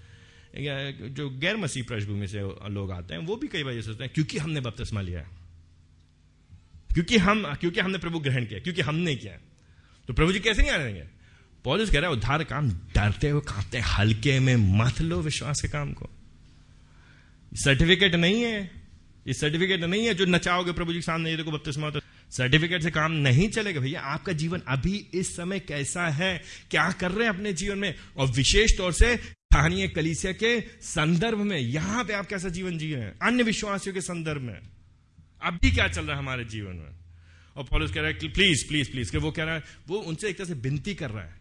[0.57, 2.41] जो गैर मसीह पृष्ठभूमि से
[2.71, 5.27] लोग आते हैं, वो भी कई बार ये सोचते हैं, क्योंकि हमने बपतिस्मा लिया है।
[6.95, 9.33] क्योंकि हम, क्योंकि हमने प्रभु ग्रहण किया, क्योंकि हमने किया
[10.09, 11.05] तो प्रभु जी कैसे नहीं आने देंगे
[11.65, 15.69] पॉलिस कह रहा है, उद्धार काम डरते हुए कांपते हल्के में मत लो विश्वास के
[15.69, 16.09] काम को।
[17.53, 18.61] सर्टिफिकेट नहीं है,
[19.27, 22.01] ये सर्टिफिकेट नहीं है जो नचाओगे प्रभु जी के सामने, ये देखो बपतिस्मा तो
[22.33, 26.43] सर्टिफिकेट से काम नहीं चलेगा। भैया, आपका जीवन अभी इस समय कैसा है?
[26.71, 27.95] क्या कर रहे हैं अपने जीवन में?
[28.17, 29.15] और विशेष तौर से
[29.57, 33.19] स्थानीय कलीसिया के संदर्भ में, यहाँ पे आप कैसा जीवन जी रहे हैं?
[33.23, 34.61] अन्य विश्वासियों के संदर्भ में।
[35.43, 36.91] अभी क्या चल रहा है हमारे जीवन में?
[37.57, 40.29] और पॉलिस कह रहा है प्लीज़ प्लीज़ प्लीज़ कि वो कह रहा है, वो उनसे
[40.29, 41.37] एक तरह से विनती कर रहा है।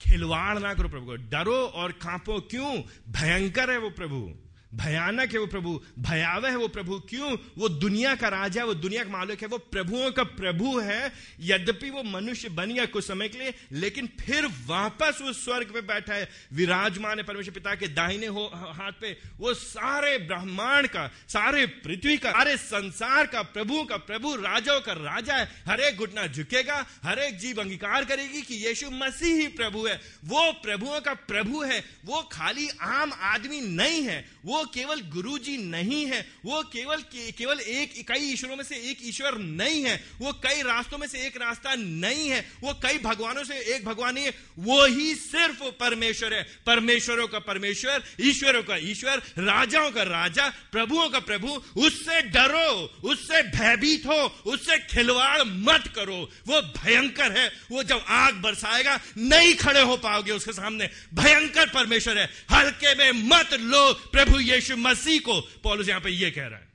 [0.00, 2.82] खिलवाड़ ना करो प्रभु को। डरो और कांपो क्यों?
[3.08, 7.36] भयंकर है वो प्रभु। भयानक है वो प्रभु। भयावह है वो प्रभु। क्यों?
[7.58, 11.12] वो दुनिया का राजा है वो दुनिया का मालिक है। वो प्रभुओं का प्रभु है।
[11.40, 15.80] यद्यपि वो मनुष्य बन गया कुछ समय के लिए, लेकिन फिर वापस वो स्वर्ग पे
[15.80, 21.10] बैठा है। विराजमान है परमेश्वर पिता के दाहिने हो हाथ पे। वो सारे ब्रह्मांड का,
[21.28, 25.96] सारे पृथ्वी का, सारे संसार का प्रभु का प्रभु, राजाओं का राजा है। हर एक
[25.96, 31.00] घुटना झुकेगा, हर एक जीव अंगीकार करेगी कि यीशु मसीह ही प्रभु है। वो प्रभुओं
[31.00, 36.04] का प्रभु है। वो खाली आम आदमी नहीं है। वो वो केवल गुरु जी नहीं
[36.06, 40.32] है वो केवल के, केवल एक कई ईश्वरों में से एक ईश्वर नहीं है वो
[40.44, 44.24] कई रास्तों में से एक रास्ता नहीं है वो कई भगवानों से एक भगवान नहीं
[44.24, 50.48] है वो ही सिर्फ़ परमेश्वर है। परमेश्वरों का परमेश्वर ईश्वरों का ईश्वर राजाओं का राजा
[50.72, 52.68] प्रभुओं का प्रभु उससे डरो
[53.10, 56.18] उससे भयभीत हो उससे खिलवाड़ मत करो।
[56.48, 62.18] वो भयंकर है वो जब आग बरसाएगा नहीं खड़े हो पाओगे उसके सामने। भयंकर परमेश्वर
[62.18, 66.58] है हल्के में मत लो प्रभु यीशु मसीह को, पॉलिस यहाँ पे ये कह रहा
[66.58, 66.66] है,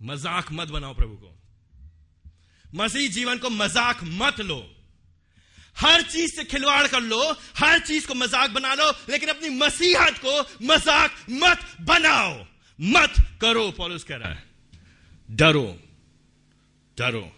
[0.00, 1.30] मज़ाक मत बनाओ प्रभु को।
[2.76, 4.62] मसीह जीवन को मज़ाक मत लो।
[5.76, 7.20] हर चीज़ से खिलवाड़ कर लो,
[7.56, 12.34] हर चीज़ को मज़ाक बना लो, लेकिन अपनी मसीहत को मज़ाक मत बनाओ।
[12.78, 14.42] मत करो, पॉलिस कह रहा है।
[15.28, 15.66] डरो
[16.96, 17.30] डरो।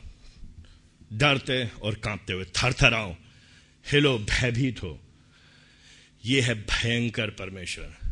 [1.12, 3.14] डरते और कांपते हुए थर थराओ
[3.86, 4.98] हिलो, भयभीत हो।
[6.24, 8.05] यह है भयंकर परमेश्वर।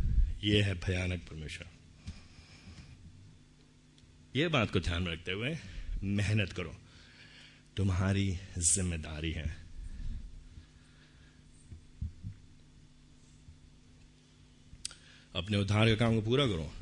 [0.44, 1.66] ये है भयानक परमेश्वर।
[4.36, 5.58] ये बात को ध्यान में रखते हुए
[6.02, 6.76] मेहनत करो।
[7.76, 9.56] तुम्हारी ज़िम्मेदारी है।
[15.34, 16.72] अपने उद्धार के काम को पूरा करो।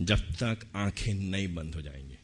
[0.00, 2.18] जब तक आँखें नहीं बंद हो जाएँगी।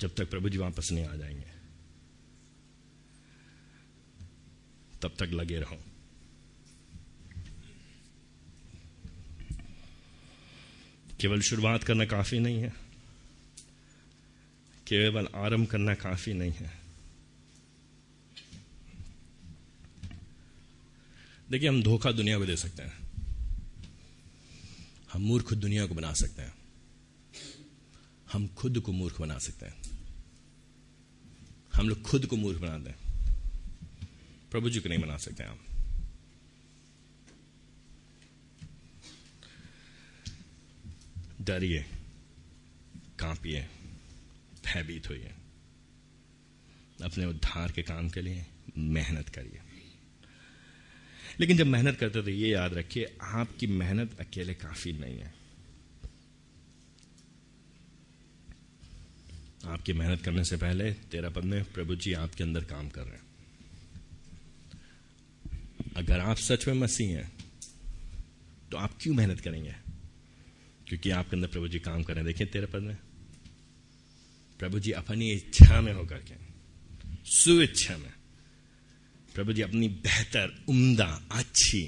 [0.00, 1.53] जब तक प्रभु जी वापस नहीं आ जाएँगे।
[5.04, 5.76] तब तक लगे रहो।
[11.20, 12.68] केवल शुरुआत करना काफ़ी नहीं है।
[14.88, 16.80] केवल आरंभ करना काफ़ी नहीं है।
[21.50, 23.10] देखिए, हम धोखा दुनिया को दे सकते हैं।
[25.12, 26.54] हम मूर्ख दुनिया को बना सकते हैं।
[28.32, 29.82] हम खुद को मूर्ख बना सकते हैं।
[31.74, 33.03] हम लोग खुद को मूर्ख बनाते हैं
[34.54, 35.60] प्रभु जी को नहीं मना सकते आप।
[41.40, 41.86] डरिए,
[43.18, 43.60] कांपिए,
[44.64, 45.34] भयभीत होइए।
[47.04, 48.46] अपने उद्धार के काम के लिए
[48.78, 49.60] मेहनत करिए।
[51.40, 55.34] लेकिन जब मेहनत करते तो ये याद रखिए, आपकी मेहनत अकेले काफ़ी नहीं है।
[59.66, 63.14] आपकी मेहनत करने से पहले तेरा पद में प्रभु जी आपके अंदर काम कर रहे
[63.14, 63.33] हैं।
[65.96, 67.32] अगर आप सच में मसीह हैं
[68.70, 69.74] तो आप क्यों मेहनत करेंगे?
[70.88, 72.96] क्योंकि आपके अंदर प्रभु जी काम कर रहे हैं। देखिए तेरे पद में।
[74.58, 76.34] प्रभु जी अपनी इच्छा में होकर के,
[77.24, 78.12] सुइच्छा में,
[79.34, 81.82] प्रभु जी अपनी बेहतर, उम्दा, अच्छी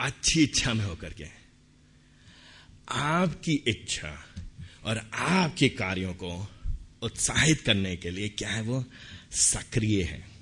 [0.00, 1.26] अच्छी इच्छा में होकर के,
[2.88, 4.24] आपकी इच्छा
[4.84, 6.48] और आपके कार्यों को
[7.02, 8.84] उत्साहित करने के लिए क्या है वो?
[9.32, 10.33] सक्रिय है।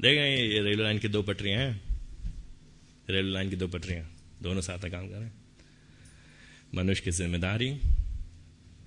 [0.00, 1.80] देखें ये रेलवे लाइन की दो पटरियाँ हैं।
[3.10, 4.10] रेलवे लाइन की दो पटरियाँ,
[4.42, 5.32] दोनों साथ काम कर रहे हैं।
[6.74, 7.80] मनुष्य की ज़िम्मेदारी,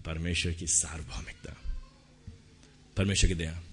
[0.06, 1.58] परमेश्वर की सार्वभौमिकता।
[2.98, 3.64] परमेश्वर की दया।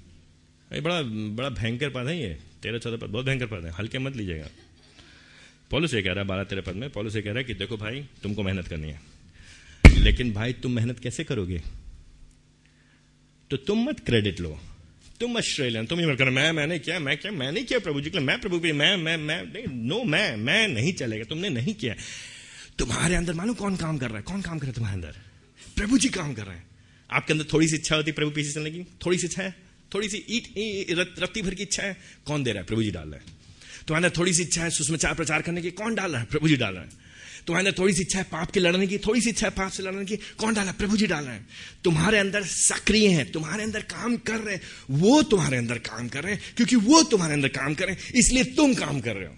[0.72, 3.98] ये बड़ा बड़ा भयंकर पद है ये। तेरह चौदह पद, बहुत भयंकर पद है। हल्के
[3.98, 4.48] मत लीजिएगा।
[5.70, 7.54] पॉलिस ये कह रहा है, बारह तेरह पद में, पॉलिस ये कह रहा है कि
[7.54, 9.00] देखो भाई, तुमको मेहनत करनी है।
[9.98, 11.62] लेकिन भाई, तुम मेहनत कैसे करोगे?
[13.50, 14.60] तो तुम मत क्रेडिट लो।
[15.20, 18.10] तुम ऑस्ट्रेलियन, तुम ही मत करो, मैं, मैंने किया, मैं क्या, मैंने किया प्रभु जी
[18.10, 21.74] के मैं प्रभु भी मैं मैं मैं, नहीं नो मैं मैं नहीं चलेगा, तुमने नहीं
[21.74, 21.94] किया।
[22.78, 24.22] तुम्हारे अंदर मालूम कौन काम कर रहा है?
[24.22, 25.16] कौन काम कर रहा है तुम्हारे अंदर?
[25.76, 26.66] प्रभु जी काम कर रहे हैं।
[27.10, 28.82] आपके अंदर थोड़ी सी इच्छा होती है प्रभु पीछे चलने की?
[29.06, 29.54] थोड़ी सी इच्छा है?
[29.94, 31.96] थोड़ी सी ईट रत्ती भर की इच्छा है?
[32.24, 32.66] कौन दे रहा है?
[32.66, 33.38] प्रभु जी डाल रहे हैं।
[33.86, 35.70] तुम्हारे अंदर थोड़ी सी इच्छा है, सुषमाचार प्रचार करने की?
[35.70, 36.26] कौन डाल रहा है?
[36.26, 36.99] प्रभु जी डाल रहे हैं।
[37.46, 39.70] तुम्हारे अंदर थोड़ी सी इच्छा है पाप के लड़ने की, थोड़ी सी इच्छा है पाप
[39.70, 40.72] से लड़ने की। कौन डाला?
[40.72, 41.48] प्रभु जी डाल रहे हैं।
[41.84, 46.24] तुम्हारे अंदर सक्रिय है, तुम्हारे अंदर काम कर रहे हैं। वो तुम्हारे अंदर काम कर
[46.24, 49.28] रहे हैं, क्योंकि वो तुम्हारे अंदर काम कर रहे हैं, इसलिए तुम काम कर रहे
[49.28, 49.36] हो।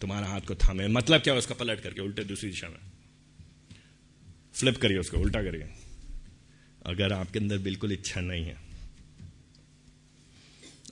[0.00, 2.78] तुम्हारा हाथ को थामे मतलब क्या उसका पलट करके, उल्टे दूसरी दिशा में?
[4.54, 5.68] फ्लिप करिए उसको, उल्टा करिए।
[6.86, 8.56] अगर आपके अंदर बिल्कुल इच्छा नहीं है,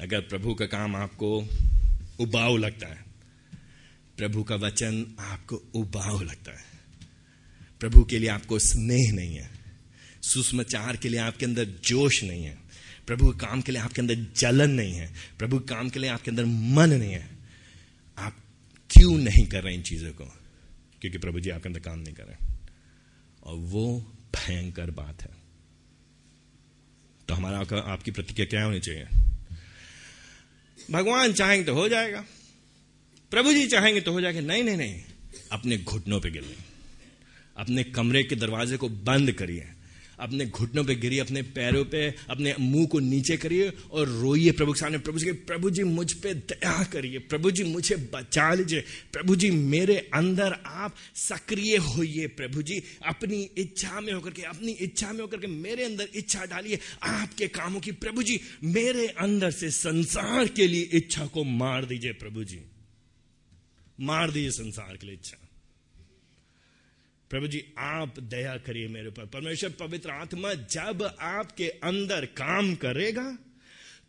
[0.01, 1.49] अगर प्रभु का काम आपको
[2.21, 3.04] उबाऊ लगता है
[4.19, 6.65] प्रभु का वचन आपको उबाऊ लगता है।
[7.81, 9.51] प्रभु के लिए आपको स्नेह नहीं है।
[10.23, 12.59] सुषमाचार के लिए आपके अंदर जोश नहीं है।
[13.07, 16.45] प्रभु काम के लिए आपके अंदर जलन नहीं है। प्रभु काम के लिए आपके अंदर
[16.45, 17.39] मन नहीं है।
[18.19, 18.37] आप
[18.91, 20.25] क्यों नहीं कर रहे इन चीज़ों को?
[21.01, 22.55] क्योंकि प्रभु जी आपके अंदर काम नहीं कर रहे
[23.43, 25.31] और वो भयंकर बात है।
[27.29, 29.07] तो हमारा आपकी प्रतिक्रिया क्या होनी चाहिए?
[30.91, 32.25] भगवान चाहेंगे तो हो जाएगा।
[33.35, 35.01] प्रभु जी चाहेंगे तो हो जाएगा। नहीं नहीं नहीं।
[35.53, 36.45] अपने घुटनों पे गिर
[37.57, 39.65] अपने कमरे के दरवाजे को बंद करिए।
[40.21, 44.73] अपने घुटनों पे गिरिए, अपने पैरों पे, अपने मुँह को नीचे करिए और रोइए प्रभु
[44.73, 48.81] के सामने। प्रभु जी प्रभु जी मुझ पे दया करिए। प्रभु जी मुझे बचा लीजिए।
[49.13, 54.73] प्रभु जी मेरे अंदर आप सक्रिय होइए। प्रभु जी अपनी इच्छा में होकर के, अपनी
[54.73, 59.51] इच्छा में होकर के मेरे अंदर इच्छा डालिए आपके कामों की। प्रभु जी मेरे अंदर
[59.51, 62.61] से संसार के लिए इच्छा को मार दीजिए प्रभु जी
[64.01, 65.49] मार दी संसार के लिए इच्छा।
[67.31, 73.39] प्रभु जी, आप दया करिए मेरे ऊपर। परमेश्वर पवित्र आत्मा जब आपके अंदर काम करेगा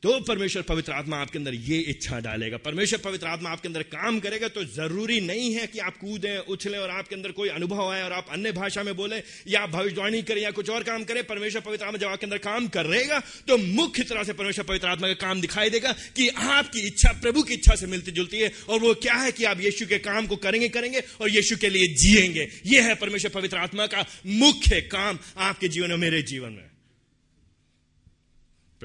[0.05, 4.19] तो परमेश्वर पवित्र आत्मा आपके अंदर ये इच्छा डालेगा। परमेश्वर पवित्र आत्मा आपके अंदर काम
[4.19, 8.03] करेगा तो ज़रूरी नहीं है कि आप कूदें, उछलें और आपके अंदर कोई अनुभव आए
[8.03, 11.23] और आप अन्य भाषा में बोले या आप भविष्यवाणी करें या कुछ और काम करें।
[11.23, 15.07] परमेश्वर पवित्र आत्मा जब आपके अंदर काम करेगा तो मुख्य तरह से परमेश्वर पवित्र आत्मा
[15.07, 18.79] का काम दिखाई देगा कि आपकी इच्छा प्रभु की इच्छा से मिलती जुलती है और
[18.79, 21.87] वो क्या है कि आप यीशु के काम को करेंगे करेंगे और यीशु के लिए
[21.95, 26.74] जिएँगे। यह है परमेश्वर पवित्र आत्मा का मुख्य काम आपके जीवन में मेरे जीवन में।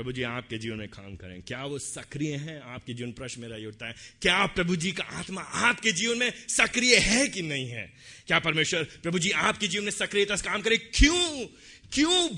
[0.01, 2.63] प्रभु जी, आपके जीवन में काम करें। क्या वो सक्रिय हैं?
[2.63, 6.33] आपके जीवन, प्रश्न मेरा ये उठता है। क्या प्रभु जी का आत्मा आपके जीवन में
[6.49, 7.93] सक्रिय है कि नहीं है?
[8.27, 10.77] क्या परमेश्वर प्रभु जी, आपके जीवन में सक्रियता से काम करे?
[10.77, 11.47] क्यों?
[11.92, 12.29] क्यों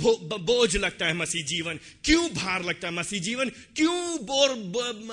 [0.41, 1.81] बोझ लगता है मसीह जीवन?
[2.05, 3.49] क्यों भार लगता है मसीह जीवन?
[3.49, 4.49] क्यों बोर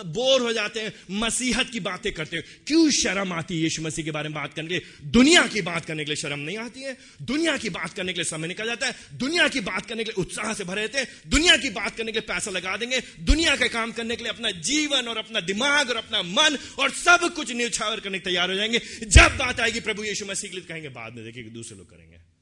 [0.06, 0.94] बोर हो जाते हैं?
[1.12, 4.54] मसीहत की बातें करते हैं क्यों शर्म आती है यीशु मसीह के बारे में बात
[4.54, 4.84] करने के लिए?
[5.04, 8.18] दुनिया की बात करने के लिए शर्म नहीं आती है। दुनिया की बात करने के
[8.18, 10.98] लिए समय निकल जाता है। दुनिया की बात करने के लिए उत्साह से भरे रहते
[10.98, 14.24] हैं। दुनिया की बात करने के लिए पैसा लगा देंगे। दुनिया का काम करने के
[14.24, 18.50] लिए अपना जीवन और अपना दिमाग और अपना मन और सब कुछ न्यौछावर करने तैयार
[18.50, 21.78] हो जाएँगे। जब बात आएगी प्रभु यीशु मसीह के लिए कहेंगे, बाद में देखिए दूसरे
[21.78, 22.39] लोग करेंगे।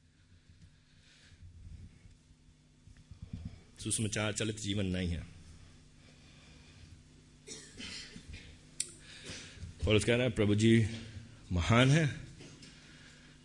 [3.78, 5.26] सुषमाचार चलित जीवन नहीं है।
[9.88, 10.86] और कह रहा है, प्रभु जी
[11.52, 12.14] महान है,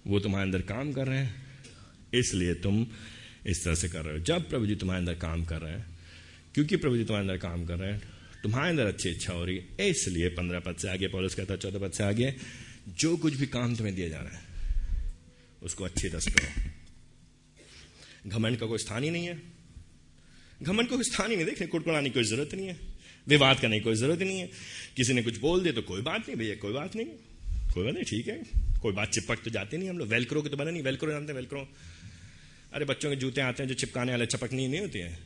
[0.08, 1.46] वो तुम्हारे अंदर काम कर रहे हैं,
[2.14, 2.88] इसलिए तुम
[3.46, 5.86] इस तरह से कर रहे हो। जब प्रभु जी तुम्हारे अंदर काम कर रहे हैं,
[6.54, 8.02] क्योंकि प्रभु जी तुम्हारे अंदर काम कर रहे हैं,
[8.44, 11.80] तुम्हारे अंदर अच्छी इच्छा हो रही है, इसलिए पंद्रह पद से आगे, पॉलिस कहता चौदह
[11.80, 12.36] पद से आगे,
[12.90, 14.42] जो कुछ भी काम तुम्हें दिया जा रहा है,
[15.64, 19.53] उसको अच्छी तरह से करो। घमंड का कोई स्थान ही नहीं है।
[20.62, 22.78] घमंड को स्थान ही नहीं देखने कुड़कुड़ाने की कोई ज़रूरत नहीं है।
[23.28, 24.50] विवाद करने की कोई ज़रूरत नहीं है।
[24.98, 27.06] किसी ने कुछ बोल दे तो कोई बात नहीं, भैया, कोई बात नहीं।
[27.74, 28.44] कोई बात नहीं, ठीक है।
[28.82, 31.34] कोई बात चिपक तो जाती नहीं, हम लोग वेलक्रो के तो बने नहीं, वेलक्रो जानते
[31.34, 31.68] वेलक्रो।
[32.74, 35.20] अरे, बच्चों के जूते आते हैं जो चिपकाने वाले, चपकनी नहीं होती है।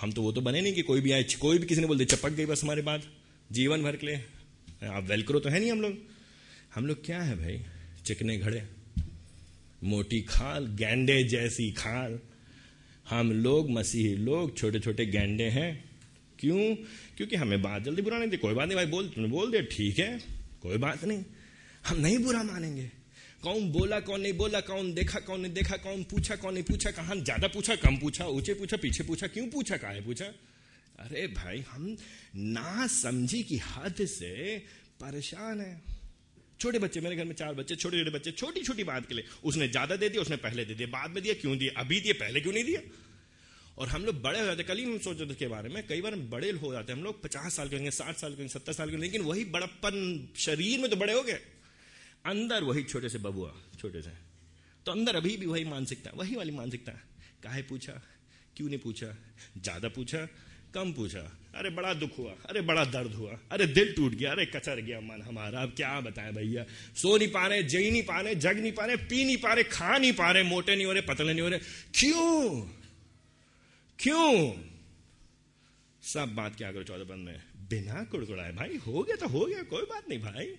[0.00, 1.98] हम तो वो तो बने नहीं कि कोई भी आए कोई भी किसी ने बोल
[1.98, 3.02] दिया, चपक गई बस हमारे बाद।
[3.52, 4.24] जीवन भर के लिए।
[4.86, 5.98] आप वेलक्रो तो है नहीं हम लोग।
[6.74, 7.62] हम लोग क्या है भाई?
[8.06, 8.62] चिकने घड़े।
[9.84, 12.20] मोटी खाल, गैंडे जैसी खाल।
[13.10, 15.84] हम लोग मसीही लोग छोटे छोटे गेंडे हैं।
[16.38, 16.74] क्यों?
[17.16, 19.62] क्योंकि हमें बात जल्दी बुरा नहीं थी कोई बात नहीं भाई, बोल तुमने बोल दिया,
[19.62, 20.20] ठीक है।
[20.62, 21.24] कोई बात नहीं।
[21.86, 22.90] हम नहीं बुरा मानेंगे।
[23.42, 26.90] कौन बोला, कौन नहीं बोला, कौन देखा, कौन नहीं देखा, कौन पूछा, कौन नहीं पूछा,
[26.90, 30.24] कहा ज़्यादा पूछा, कम पूछा, ऊँचे पूछा, पीछे पूछा, क्यों पूछा, कहा पूछा?
[30.98, 31.96] अरे भाई, हम
[32.36, 34.58] ना समझी की हद से
[35.00, 35.91] परेशान है।
[36.62, 39.24] छोटे बच्चे, मेरे घर में चार बच्चे छोटे छोटे बच्चे छोटी छोटी बात के लिए।
[39.44, 41.80] उसने ज़्यादा दे दिया, उसने पहले दे दिया। बाद में दिया, क्यों दिया?
[41.80, 42.80] अभी दिया, पहले क्यों नहीं दिया?
[43.78, 46.00] और हम लोग बड़े हो जाते कल ही हम सोच रहे के बारे में, कई
[46.00, 48.52] बार बड़े हो जाते हैं। हम लोग पचास साल के होंगे, साठ साल के होंगे,
[48.52, 51.40] सत्तर साल के लेकिन वही बड़प्पन शरीर में तो बड़े हो गए।
[52.26, 54.10] अंदर वही छोटे से बबुआ, छोटे से।
[54.86, 56.92] तो अंदर अभी भी वही मानसिकता, वही वाली मानसिकता।
[57.42, 57.92] काहे पूछा?
[58.56, 59.16] क्यों नहीं पूछा?
[59.58, 60.28] ज़्यादा पूछा,
[60.74, 64.46] कम पूछा। अरे बड़ा दुख हुआ, अरे बड़ा दर्द हुआ, अरे दिल टूट गया, अरे
[64.46, 66.64] कचर गया मन हमारा। अब क्या बताएँ भैया?
[66.96, 69.52] सो नहीं पा रहे, जई नहीं पा रहे, जग नहीं पा रहे, पी नहीं पा
[69.52, 71.58] रहे, खा नहीं पा रहे, मोटे नहीं हो रहे, पतले नहीं हो रहे।
[71.94, 72.60] क्यों?
[73.98, 74.52] क्यों?
[76.02, 77.42] सब बात क्या करो, चौदह बंद में?
[77.70, 80.54] बिना कुड़कुड़ाए। भाई, हो गया तो हो गया, कोई बात नहीं भाई।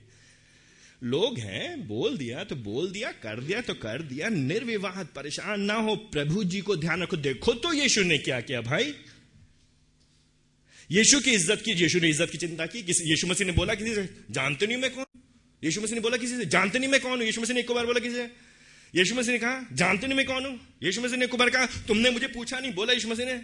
[1.03, 5.73] लोग हैं, बोल दिया तो बोल दिया, कर दिया तो कर दिया निर्विवाद परेशान ना
[5.73, 8.95] हो, प्रभु जी को ध्यान रखो। देखो तो यीशु ने क्या किया भाई?
[10.91, 13.93] यीशु की इज़्ज़त की, यीशु ने इज़्ज़त की चिंता की यीशु मसीह ने बोला किसी
[13.95, 15.05] से, जानते नहीं मैं कौन?
[15.63, 17.25] यीशु मसीह ने बोला किसी से, जानते नहीं मैं कौन हूँ?
[17.25, 18.29] यीशु मसीह ने एक बार बोला किसी से?
[18.93, 20.59] यीशु मसीह ने कहा, जानते नहीं मैं कौन हूँ?
[20.83, 23.37] यीशु मसीह ने एक बार कहा, तुमने मुझे पूछा नहीं, बोला यीशु मसीह ने?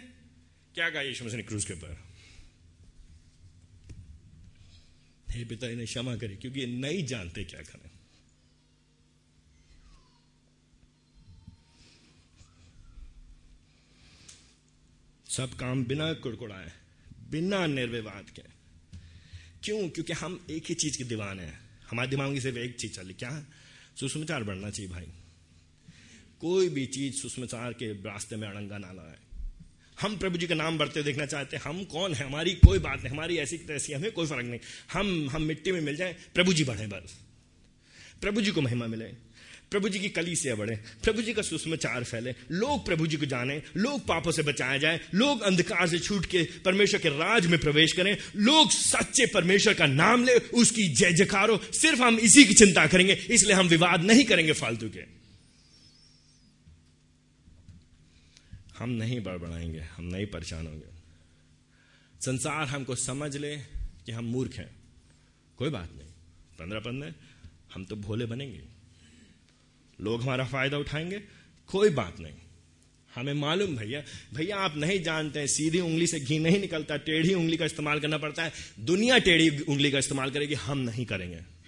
[0.74, 1.96] क्या कहा यीशु मसीह ने क्रूज के ऊपर?
[5.30, 7.90] हे पिता, इन्हें क्षमा करे, क्योंकि नहीं जानते क्या करें।
[15.28, 16.72] सब काम बिना कुड़कुड़ाए
[17.30, 18.42] बिना निर्विवाद के।
[19.62, 19.88] क्यों?
[19.88, 23.14] क्योंकि हम एक ही चीज़ के दीवाने हैं। हमारे दिमाग में सिर्फ़ एक चीज़ चली
[23.14, 23.46] क्या?
[24.00, 25.06] सुषमाचार बढ़ना चाहिए भाई।
[26.40, 29.42] कोई भी चीज़ सुषमाचार के रास्ते में अड़ंगा ना लाए।
[30.00, 32.26] हम प्रभु जी का नाम बढ़ते देखना चाहते हैं। हम कौन है?
[32.26, 34.60] हमारी कोई बात नहीं। हमारी ऐसी तैसी हमें कोई फ़र्क नहीं।
[34.92, 37.20] हम हम मिट्टी में मिल जाए। प्रभु जी बढ़े बस।
[38.20, 39.29] प्रभु जी को महिमा मिले।
[39.70, 43.26] प्रभु जी की कली से बढ़े प्रभु जी का सुषमाचार फैले, लोग प्रभु जी को
[43.26, 47.58] जाने, लोग पापों से बचाया जाए, लोग अंधकार से छूट के परमेश्वर के राज में
[47.60, 52.54] प्रवेश करें, लोग सच्चे परमेश्वर का नाम ले, उसकी जय जयकारो, सिर्फ़ हम इसी की
[52.54, 55.04] चिंता करेंगे, इसलिए हम विवाद नहीं करेंगे फालतू के।
[58.78, 60.90] हम नहीं बड़बड़ाएँगे, हम नहीं परेशान होंगे।
[62.20, 63.56] संसार हमको समझ ले
[64.06, 64.70] कि हम मूर्ख हैं।
[65.56, 66.08] कोई बात नहीं,
[66.58, 67.14] पंद्रह पंद्रह,
[67.74, 68.69] हम तो भोले बनेंगे।
[70.00, 71.20] लोग हमारा फ़ायदा उठाएँगे?
[71.66, 72.32] कोई बात नहीं।
[73.14, 74.02] हमें मालूम भैया
[74.34, 78.00] भैया आप नहीं जानते हैं, सीधी उंगली से घी नहीं निकलता, टेढ़ी उंगली का इस्तेमाल
[78.00, 81.59] करना पड़ता है। दुनिया टेढ़ी उंगली का इस्तेमाल करेगी, हम नहीं करेंगे।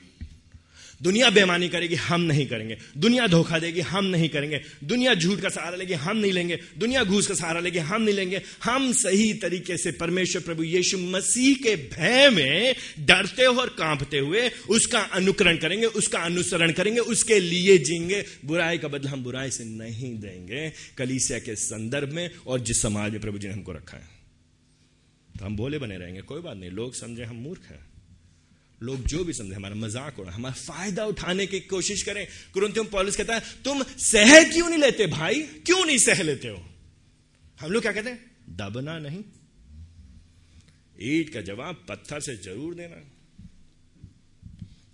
[1.02, 5.48] दुनिया बेमानी करेगी, हम नहीं करेंगे। दुनिया धोखा देगी, हम नहीं करेंगे। दुनिया झूठ का
[5.48, 9.34] सहारा लेगी, हम नहीं लेंगे। दुनिया घूस का सहारा लेगी, हम नहीं लेंगे। हम सही
[9.34, 15.56] तरीके से परमेश्वर प्रभु यीशु मसीह के भय में डरते और कांपते हुए उसका अनुकरण
[15.56, 20.72] करेंगे, उसका अनुसरण करेंगे, उसके लिए जीएँगे। बुराई का बदला हम बुराई से नहीं देंगे।
[20.98, 24.08] कलीसिया के संदर्भ में और जिस समाज में प्रभु जी ने हमको रखा है।
[25.38, 27.91] तो हम बोले बने रहेंगे, कोई बात नहीं। लोग समझे, हम मूर्ख हैं।
[28.82, 33.16] लोग जो भी समझे, हमारा मज़ाक उड़ा, हमारा फ़ायदा उठाने की कोशिश करें। कुरंतियों पॉलिस
[33.16, 35.42] कहता है, तुम सह क्यों नहीं लेते भाई?
[35.66, 36.62] क्यों नहीं सह लेते हो?
[37.60, 38.30] हम लोग क्या कहते हैं?
[38.48, 39.22] दबना नहीं।
[41.02, 42.96] ईट का जवाब पत्थर से ज़रूर देना।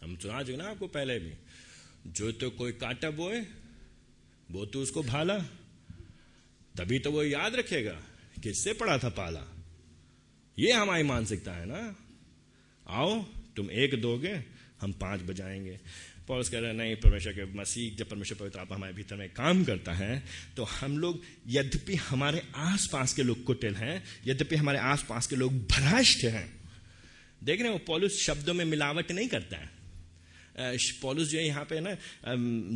[0.03, 1.33] हम सुना चुके ना आपको पहले भी,
[2.07, 3.41] जो तो कोई काटा बोए,
[4.51, 5.39] वो तो उसको भाला।
[6.75, 7.97] तभी तो वो याद रखेगा
[8.43, 9.45] किससे पड़ा था पाला।
[10.59, 11.81] ये हमारी मानसिकता है ना।
[12.87, 13.25] आओ
[13.59, 14.35] तुम एक दोगे,
[14.81, 15.79] हम पाँच बजाएँगे।
[16.29, 19.63] पॉलस कह रहे नहीं, परमेश्वर के मसीह, जब परमेश्वर पवित्र आत्मा हमारे भीतर में काम
[19.65, 20.23] करता है
[20.57, 25.55] तो हम लोग, यद्यपि हमारे आसपास के लोग कुटिल हैं, यद्यपि हमारे आसपास के लोग
[25.69, 26.47] भ्रष्ट हैं।
[27.45, 29.78] देख रहे हो, पॉलिस शब्दों में मिलावट नहीं करता है।
[31.03, 31.95] पॉलुस जो है यहाँ पे ना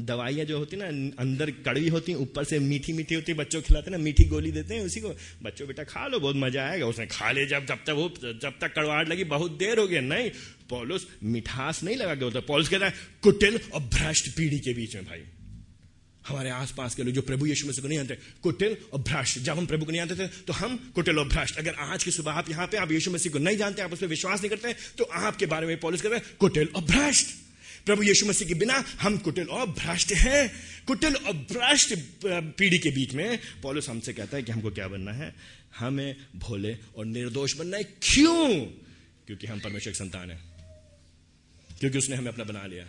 [0.06, 0.86] दवाइयाँ जो होती ना
[1.18, 4.82] अंदर कड़वी होती ऊपर से मीठी मीठी होती बच्चों खिलाते ना, मीठी गोली देते हैं,
[4.82, 7.92] उसी को, बच्चों बेटा खा लो, बहुत मज़ा आएगा। उसने खा ले जब जब तक
[7.92, 10.30] वो, जब तक कड़वाहट लगी, बहुत देर हो गया। नहीं,
[10.70, 14.94] पॉलुस मिठास नहीं लगा के होता पॉलुस कहता है, कुटिल और भ्रष्ट पीढ़ी के बीच
[14.96, 15.22] में भाई।
[16.24, 19.58] हमारे आसपास के लोग जो प्रभु यीशु मसीह को नहीं जानते, कुटिल और भ्रष्ट, जब
[19.58, 22.32] हम प्रभु को नहीं जानते थे तो हम कुटिल और भ्रष्ट। अगर आज की सुबह
[22.32, 24.74] आप यहाँ पे, आप यीशु मसीह को नहीं जानते, आप उस पर विश्वास नहीं करते
[24.98, 27.40] तो आपके बारे में पॉलिस कहते हैं, कुटिल और भ्रष्ट।
[27.86, 30.52] प्रभु यीशु मसीह के बिना हम कुटिल और भ्रष्ट हैं।
[30.86, 31.94] कुटिल और भ्रष्ट
[32.26, 35.34] पीढ़ी के बीच में पॉलिस हमसे कहता है कि हमको क्या बनना है?
[35.78, 38.48] हमें भोले और निर्दोष बनना है। क्यों?
[39.26, 40.38] क्योंकि हम परमेश्वर के संतान है।
[41.80, 42.88] क्योंकि उसने हमें अपना बना लिया।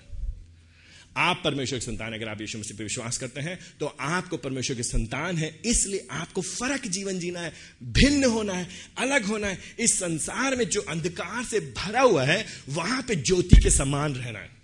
[1.18, 4.76] आप परमेश्वर की संतान अगर आप यीशु मसीह पर विश्वास करते हैं तो आपको परमेश्वर
[4.76, 7.54] की संतान है। इसलिए आपको फ़र्क जीवन जीना है,
[7.84, 12.46] भिन्न होना है, अलग होना है। इस संसार में जो अंधकार से भरा हुआ है,
[12.70, 14.63] वहाँ पे ज्योति के समान रहना है।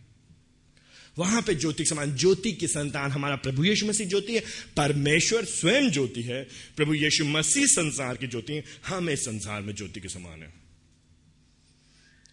[1.19, 4.39] वहाँ पे ज्योति समान, ज्योति की संतान हमारा प्रभु यीशु मसीह ज्योति है,
[4.77, 9.75] परमेश्वर स्वयं ज्योति है, प्रभु यीशु मसीह संसार की ज्योति है, हम इस संसार में
[9.75, 10.53] ज्योति के समान है।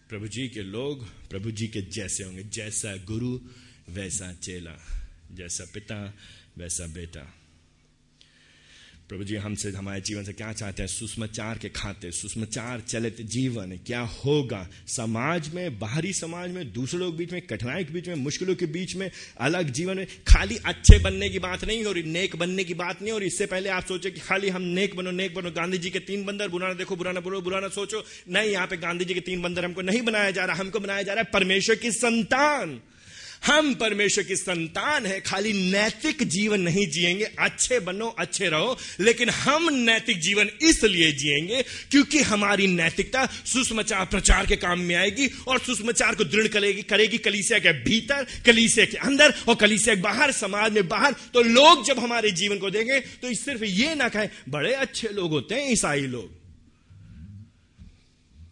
[0.09, 3.39] प्रभु जी के लोग, प्रभु जी के जैसे होंगे, जैसा गुरु,
[3.89, 6.13] वैसा चेला, जैसा पिता,
[6.57, 7.36] वैसा बेटा।
[9.09, 10.87] प्रभु जी हमसे हमारे जीवन से क्या चाहते हैं?
[10.87, 14.69] सुषमाचार के खाते, सुषमाचार चलित जीवन, क्या होगा?
[14.87, 18.65] समाज में, बाहरी समाज में, दूसरे लोग बीच में, कठिनाई के बीच में, मुश्किलों के
[18.65, 22.63] बीच में अलग जीवन में, खाली अच्छे बनने की बात नहीं हो रही नेक बनने
[22.63, 25.35] की बात नहीं। हो रही इससे पहले आप सोचे कि खाली हम नेक बनो नेक
[25.35, 28.03] बनो। गांधी जी के तीन बंदर, बुरा ना देखो, बुरा ना बोलो, बुरा ना सोचो।
[28.29, 31.01] नहीं, यहाँ पे गांधी जी के तीन बंदर हमको नहीं बनाया जा रहा, हमको बनाया
[31.01, 32.81] जा रहा है परमेश्वर की संतान।
[33.45, 39.29] हम परमेश्वर की संतान है, खाली नैतिक जीवन नहीं जिएँगे। अच्छे बनो, अच्छे रहो, लेकिन
[39.29, 41.61] हम नैतिक जीवन इसलिए जिएँगे
[41.91, 47.17] क्योंकि हमारी नैतिकता सुषमाचार प्रचार के काम में आएगी और सुषमाचार को दृढ़ करेगी करेगी
[47.17, 51.85] कलीसिया के भीतर, कलीसिया के अंदर और कलीसिया के बाहर, समाज में बाहर। तो लोग
[51.85, 55.71] जब हमारे जीवन को देंगे तो सिर्फ़ ये ना कहें, बड़े अच्छे लोग होते हैं,
[55.71, 56.36] ईसाई लोग।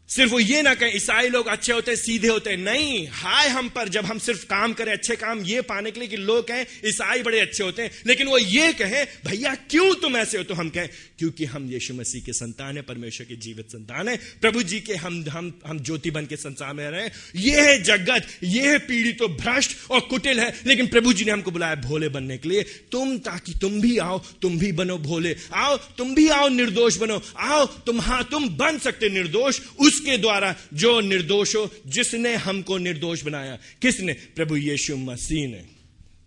[0.09, 3.47] सिर्फ़ वो ये ना कहें, ईसाई लोग अच्छे होते हैं, सीधे होते हैं। नहीं, हाय
[3.47, 6.47] हम पर, जब हम सिर्फ़ काम करें, अच्छे काम ये पाने के लिए कि लोग
[6.47, 10.43] कहें, ईसाई बड़े अच्छे होते हैं। लेकिन वो ये कहें, भैया, क्यों तुम ऐसे हो?
[10.43, 10.89] तो हम कहें,
[11.19, 14.93] क्योंकि हम यीशु मसीह के संतान है, परमेश्वर के जीवित संतान है। प्रभु जी के
[14.93, 19.13] हम हम हम ज्योति बन के संसार में रहे ये है जगत, ये है पीढ़ी
[19.13, 22.63] तो भ्रष्ट और कुटिल है। लेकिन प्रभु जी ने हमको बुलाया भोले बनने के लिए।
[22.63, 27.21] तुम, ताकि तुम भी आओ, तुम भी बनो भोले। आओ, तुम भी आओ, निर्दोष बनो।
[27.37, 29.59] आओ, तुम हाँ तुम बन सकते निर्दोष।
[30.05, 34.13] उसके द्वारा जो निर्दोष हो, जिसने हमको निर्दोष बनाया। किसने?
[34.13, 35.65] प्रभु यीशु मसीह ने।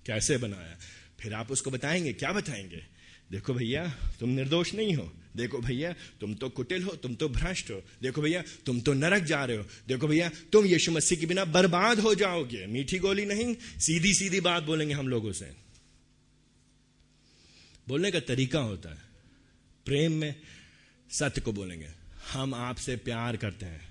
[0.07, 0.79] कैसे बनाया?
[1.20, 2.83] फिर आप उसको बताएँगे, क्या बताएँगे?
[3.33, 7.70] देखो भैया, तुम निर्दोष नहीं हो। देखो भैया, तुम तो कुटिल हो, तुम तो भ्रष्ट
[7.70, 11.26] हो। देखो भैया, तुम तो नरक जा रहे हो। देखो भैया, तुम यीशु मसीह के
[11.26, 15.51] बिना बर्बाद हो जाओगे। मीठी गोली नहीं सीधी सीधी बात बोलेंगे हम लोगों से।
[17.89, 18.99] बोलने का तरीका होता है।
[19.87, 20.35] प्रेम में
[21.11, 21.97] सत्य को बोलेंगे।
[22.33, 23.89] हम आपसे प्यार करते हैं।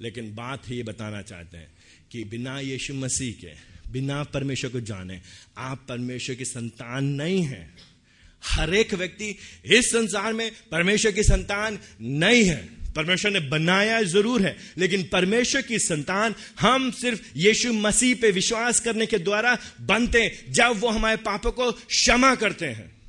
[0.00, 1.68] लेकिन बात ये बताना चाहते हैं
[2.12, 3.52] कि बिना यीशु मसीह के,
[3.92, 5.20] बिना परमेश्वर को जाने,
[5.58, 7.78] आप परमेश्वर की संतान नहीं हैं।
[8.44, 14.42] हर एक व्यक्ति इस संसार में परमेश्वर की संतान नहीं है। परमेश्वर ने बनाया ज़रूर
[14.42, 20.22] है, लेकिन परमेश्वर की संतान हम सिर्फ़ यीशु मसीह पे विश्वास करने के द्वारा बनते
[20.22, 23.01] हैं, जब वो हमारे पापों को क्षमा करते हैं।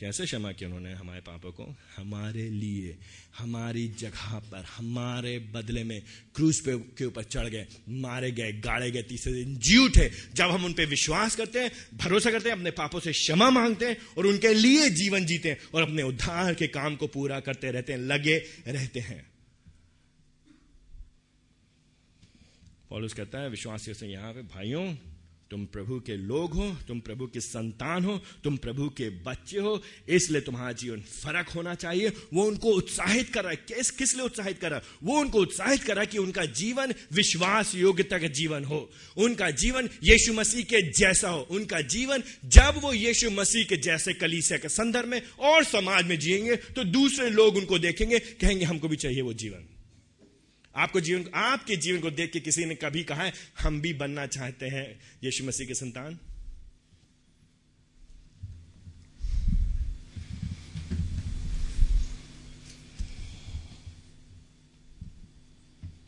[0.00, 1.76] कैसे क्षमा किया उन्होंने हमारे पापों को?
[1.96, 2.98] हमारे लिए,
[3.38, 6.02] हमारी जगह पर, हमारे बदले में
[6.34, 10.44] क्रूज पे, के ऊपर चढ़ गए, मारे गए, गाड़े गए, तीसरे दिन जी उठे। जब
[10.44, 13.96] हम उन पर विश्वास करते हैं, भरोसा करते हैं, अपने पापों से क्षमा मांगते हैं
[14.18, 17.92] और उनके लिए जीवन जीते हैं और अपने उद्धार के काम को पूरा करते रहते
[17.92, 18.36] हैं, लगे
[18.66, 19.30] रहते हैं।
[22.90, 25.09] पॉलुस कहता है विश्वास से यहाँ पे, भाइयों
[25.50, 29.82] तुम प्रभु के लोग हो, तुम प्रभु के संतान हो, तुम प्रभु के बच्चे हो,
[30.08, 34.24] इसलिए तुम्हारा जीवन फ़र्क होना चाहिए। वो उनको उत्साहित कर रहा है। किस किस लिए
[34.24, 34.84] उत्साहित कर रहा है?
[35.02, 39.50] वो उनको उत्साहित कर रहा है कि उनका जीवन विश्वास योग्यता का जीवन हो। उनका
[39.50, 44.58] जीवन यीशु मसीह के जैसा हो। उनका जीवन जब वो यीशु मसीह के जैसे कलीसिया
[44.58, 48.96] के संदर्भ में और समाज में जिएँगे तो दूसरे लोग उनको देखेंगे, कहेंगे, हमको भी
[48.96, 49.69] चाहिए वो जीवन।
[50.76, 54.26] आपको जीवन, आपके जीवन को देख के किसी ने कभी कहा है, हम भी बनना
[54.26, 56.18] चाहते हैं यीशु मसीह के संतान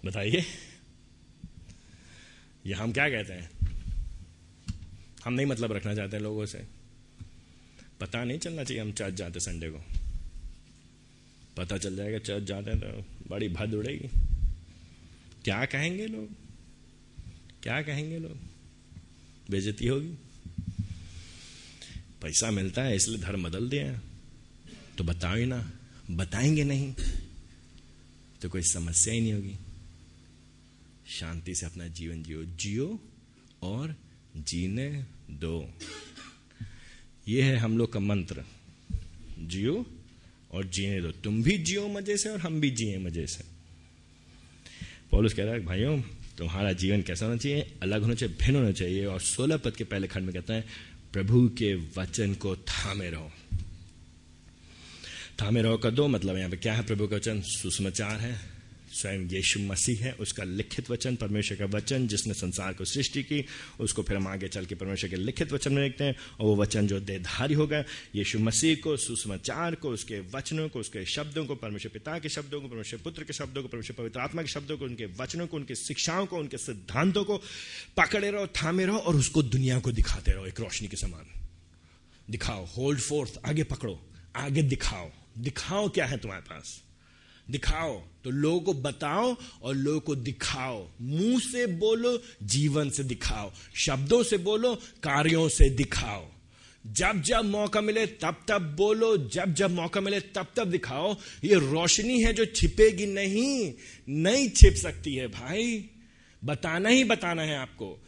[0.05, 0.45] बताइए।
[2.67, 3.51] ये हम क्या कहते हैं?
[5.25, 6.65] हम नहीं मतलब रखना चाहते हैं लोगों से।
[8.01, 9.85] पता नहीं चलना चाहिए, हम चर्च जाते संडे को।
[11.57, 14.32] पता चल जाएगा, चर्च जाते हैं तो बड़ी भद उड़ेगी।
[15.45, 16.29] क्या कहेंगे लोग?
[17.63, 18.39] क्या कहेंगे लोग?
[19.51, 20.15] बेजती होगी।
[22.23, 24.01] पैसा मिलता है, इसलिए धर्म बदल दिया
[24.99, 25.73] तो बताओ ही ना,
[26.11, 26.95] बताएँगे नहीं
[28.43, 29.57] तो कोई समस्या ही नहीं होगी।
[31.09, 33.01] शांति से अपना जीवन जियो। जियो
[33.63, 33.97] और
[34.37, 35.75] जीने दो।
[37.29, 38.45] ये है हम लोग का मंत्र।
[39.39, 39.87] जियो
[40.51, 43.52] और जीने दो। तुम भी जियो मज़े से और हम भी जिए मज़े से।
[45.13, 46.01] पॉलुस कह रहा है, भाइयों,
[46.39, 47.73] तुम्हारा जीवन कैसा होना चाहिए?
[47.83, 50.65] अलग होना चाहिए, भिन्न होना चाहिए। और सोलह पद के पहले खंड में कहता है,
[51.13, 53.33] प्रभु के वचन को थामे रहो।
[55.43, 56.87] थामे रहो का दो मतलब यहाँ पे क्या है?
[56.87, 58.52] प्रभु का वचन सुसमाचार है।
[58.93, 63.45] स्वयं यीशु मसीह है, उसका लिखित वचन, परमेश्वर का वचन, जिसने संसार को सृष्टि की,
[63.81, 66.57] उसको फिर हम आगे चल के परमेश्वर के लिखित वचन में देखते हैं, और वो
[66.57, 67.85] वचन जो देधारी हो गया
[68.15, 72.61] यीशु मसीह को, सुसमाचार को, उसके वचनों को, उसके शब्दों को, परमेश्वर पिता के शब्दों
[72.61, 75.57] को, परमेश्वर पुत्र के शब्दों को, परमेश्वर पवित्र आत्मा के शब्दों को, उनके वचनों को,
[75.57, 77.37] उनकी शिक्षाओं को, उनके सिद्धांतों को
[77.97, 81.41] पकड़े रहो, थामे रहो, और उसको दुनिया को दिखाते रहो, एक रोशनी के समान।
[82.31, 86.83] दिखाओ होल्ड फोर्थ आगे पकड़ो, आगे दिखाओ। दिखाओ क्या है तुम्हारे पास?
[87.53, 93.53] दिखाओ। तो लोगों को बताओ और लोगों को दिखाओ। मुँह से बोलो, जीवन से दिखाओ।
[93.75, 96.29] शब्दों से बोलो, कार्यों से दिखाओ।
[96.87, 101.55] जब जब मौका मिले, तब तब बोलो। जब जब मौका मिले, तब तब दिखाओ। ये
[101.55, 103.75] रोशनी है जो छिपेगी नहीं।
[104.09, 105.91] नहीं छिप सकती है भाई।
[106.45, 108.05] बताना ही बताना है आपको।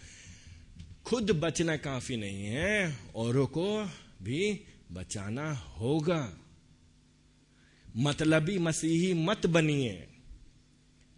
[1.05, 3.91] खुद बचना काफ़ी नहीं है। औरों को
[4.23, 4.61] भी
[4.93, 6.39] बचाना होगा।
[7.97, 10.07] मतलबी मसीही मत बनिए।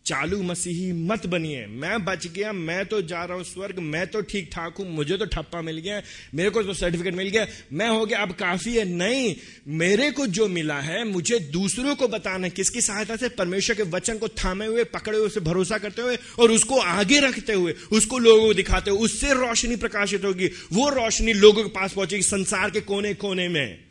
[0.07, 4.21] चालू मसीही मत बनिए। मैं बच गया, मैं तो जा रहा हूँ स्वर्ग, मैं तो
[4.21, 6.03] ठीक ठाक हूँ, मुझे तो ठप्पा मिल गया,
[6.35, 9.37] मेरे को तो सर्टिफिकेट मिल गया, मैं हो गया, अब काफ़ी है, नहीं,
[9.69, 14.19] मेरे को जो मिला है, मुझे दूसरों को बताना किसकी सहायता से परमेश्वर के वचन
[14.19, 18.19] को थामे हुए, पकड़े हुए, उसे भरोसा करते हुए, और उसको आगे रखते हुए, उसको
[18.19, 22.71] लोगों को दिखाते हुए, उससे रोशनी प्रकाशित होगी, वो रोशनी लोगों के पास पहुंचेगी, संसार
[22.71, 23.86] के कोने कोने में।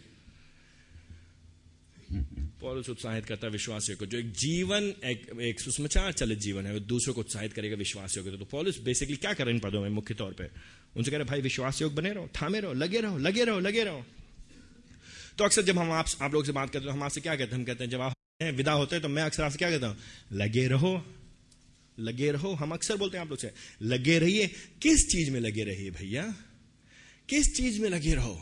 [2.66, 6.74] पौलुस उत्साहित करता है विश्वासियों को जो एक जीवन एक, एक सुषमाचार चलित जीवन है
[6.74, 9.90] वो दूसरों को उत्साहित करेगा विश्वासियों को तो पौलुस बेसिकली क्या कर इन पदों में
[9.90, 10.50] मुख्य तौर पर
[10.98, 13.84] उनसे कह रहे भाई विश्वास योग बने रहो थामे रहो लगे रहो लगे रहो लगे
[13.84, 14.06] रहो।
[15.38, 17.36] तो अक्सर जब हम आप, आप लोग से बात करते हैं तो हम आपसे क्या
[17.36, 17.60] कहते हैं?
[17.60, 18.14] हम कहते हैं जब आप
[18.56, 19.98] विदा होते हैं तो मैं अक्सर आपसे क्या कहता हूँ?
[20.34, 20.94] लगे रहो
[22.00, 23.52] लगे रहो। हम अक्सर बोलते हैं आप लोग से
[23.82, 24.48] लगे रहिए
[24.82, 26.24] किस चीज़ में लगे रहिए भैया?
[27.30, 28.36] किस चीज़ में लगे रहो?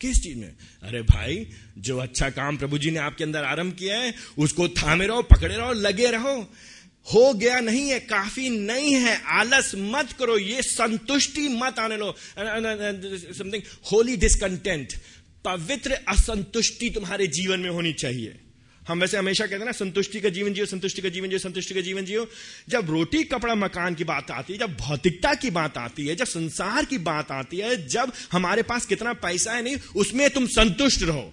[0.00, 0.56] किस चीज़ में?
[0.82, 1.46] अरे भाई,
[1.78, 5.56] जो अच्छा काम प्रभु जी ने आपके अंदर आरंभ किया है, उसको थामे रहो, पकड़े
[5.56, 6.52] रहो, लगे रहो।
[7.14, 12.16] हो गया नहीं है, काफ़ी नहीं है, आलस मत करो, ये संतुष्टि मत आने लो।
[12.38, 14.92] समथिंग होली डिसकंटेंट
[15.44, 18.40] पवित्र असंतुष्टि तुम्हारे जीवन में होनी चाहिए।
[18.88, 21.74] हम वैसे हमेशा कहते हैं ना, संतुष्टि का जीवन जियो, संतुष्टि का जीवन जियो, संतुष्टि
[21.74, 22.28] का जीवन जियो।
[22.68, 26.24] जब रोटी, कपड़ा, मकान की बात आती है, जब भौतिकता की बात आती है, जब
[26.24, 31.02] संसार की बात आती है, जब हमारे पास कितना पैसा है नहीं, उसमें तुम संतुष्ट
[31.02, 31.32] रहो।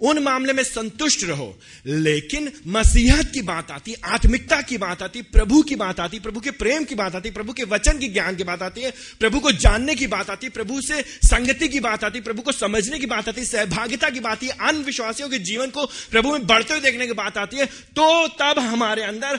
[0.00, 1.48] उन मामले में संतुष्ट रहो
[1.86, 6.50] लेकिन मसीहत की बात आती आत्मिकता की बात आती प्रभु की बात आती प्रभु के
[6.54, 9.52] प्रेम की बात आती प्रभु के वचन की ज्ञान की बात आती है प्रभु को
[9.58, 13.28] जानने की बात आती प्रभु से संगति की बात आती प्रभु को समझने की बात
[13.28, 17.06] आती सहभागिता की बात आती अन्य विश्वासियों के जीवन को प्रभु में बढ़ते हुए देखने
[17.06, 17.66] की बात आती है
[17.96, 19.38] तो तब हमारे अंदर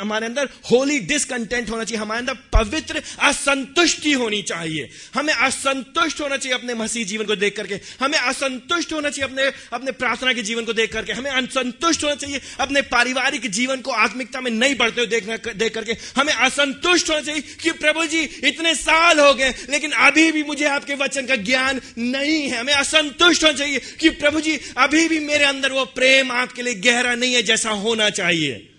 [0.00, 6.36] हमारे अंदर होली डिसकंटेंट होना चाहिए हमारे अंदर पवित्र असंतुष्टि होनी चाहिए हमें असंतुष्ट होना
[6.36, 10.42] चाहिए अपने मसीह जीवन को देख करके हमें असंतुष्ट होना चाहिए अपने अपने प्रार्थना के
[10.42, 14.74] जीवन को देख करके, हमें असंतुष्ट होना चाहिए। अपने पारिवारिक जीवन को आत्मिकता में नहीं
[14.74, 19.54] बढ़ते हुए देख करके, हमें असंतुष्ट होना चाहिए कि प्रभु जी, इतने साल हो गए,
[19.70, 24.10] लेकिन अभी भी मुझे आपके वचन का ज्ञान नहीं है। हमें असंतुष्ट होना चाहिए कि
[24.10, 28.10] प्रभु जी, अभी भी मेरे अंदर वो प्रेम आपके लिए गहरा नहीं है जैसा होना
[28.10, 28.74] चाहिए।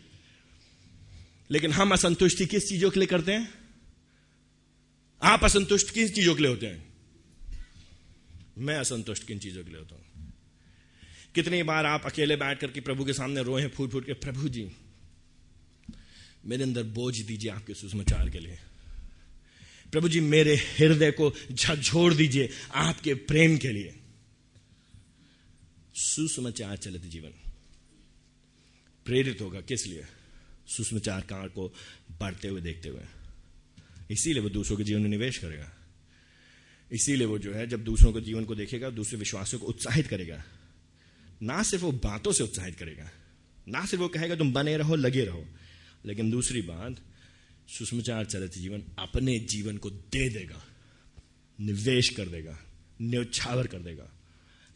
[1.51, 3.53] लेकिन हम असंतुष्टि किस चीज़ों के लिए करते हैं?
[5.23, 6.89] आप असंतुष्ट किन चीज़ों के लिए होते हैं?
[8.57, 10.08] मैं असंतुष्ट किन चीज़ों के लिए होता हूँ?
[11.35, 14.71] कितनी बार आप अकेले बैठ करके प्रभु के सामने रोए फूट फूट के, प्रभु जी,
[16.45, 18.59] मेरे अंदर बोझ दीजिए आपके सुषमाचार के लिए।
[19.91, 23.95] प्रभु जी, मेरे हृदय को झकझोड़ दीजिए आपके प्रेम के लिए।
[25.93, 27.29] सुसमाचार चलित जीवन।
[29.05, 30.05] प्रेरित होगा किस लिए?
[30.67, 31.73] सुसमाचार कार को
[32.19, 33.01] बढ़ते हुए देखते हुए।
[34.11, 35.75] इसीलिए वो दूसरों के जीवन में निवेश करेगा।
[36.91, 40.43] इसीलिए वो जो है, जब दूसरों के जीवन को देखेगा, दूसरे विश्वासों को उत्साहित करेगा।
[41.41, 43.09] ना सिर्फ़ वो बातों से उत्साहित करेगा,
[43.67, 45.45] ना सिर्फ़ वो कहेगा, तुम बने रहो, लगे रहो।
[46.05, 46.95] लेकिन दूसरी बात,
[47.67, 50.61] सुषमाचार चरित जीवन अपने जीवन को दे देगा,
[51.59, 52.57] निवेश कर देगा,
[53.01, 54.09] न्यौछावर कर देगा,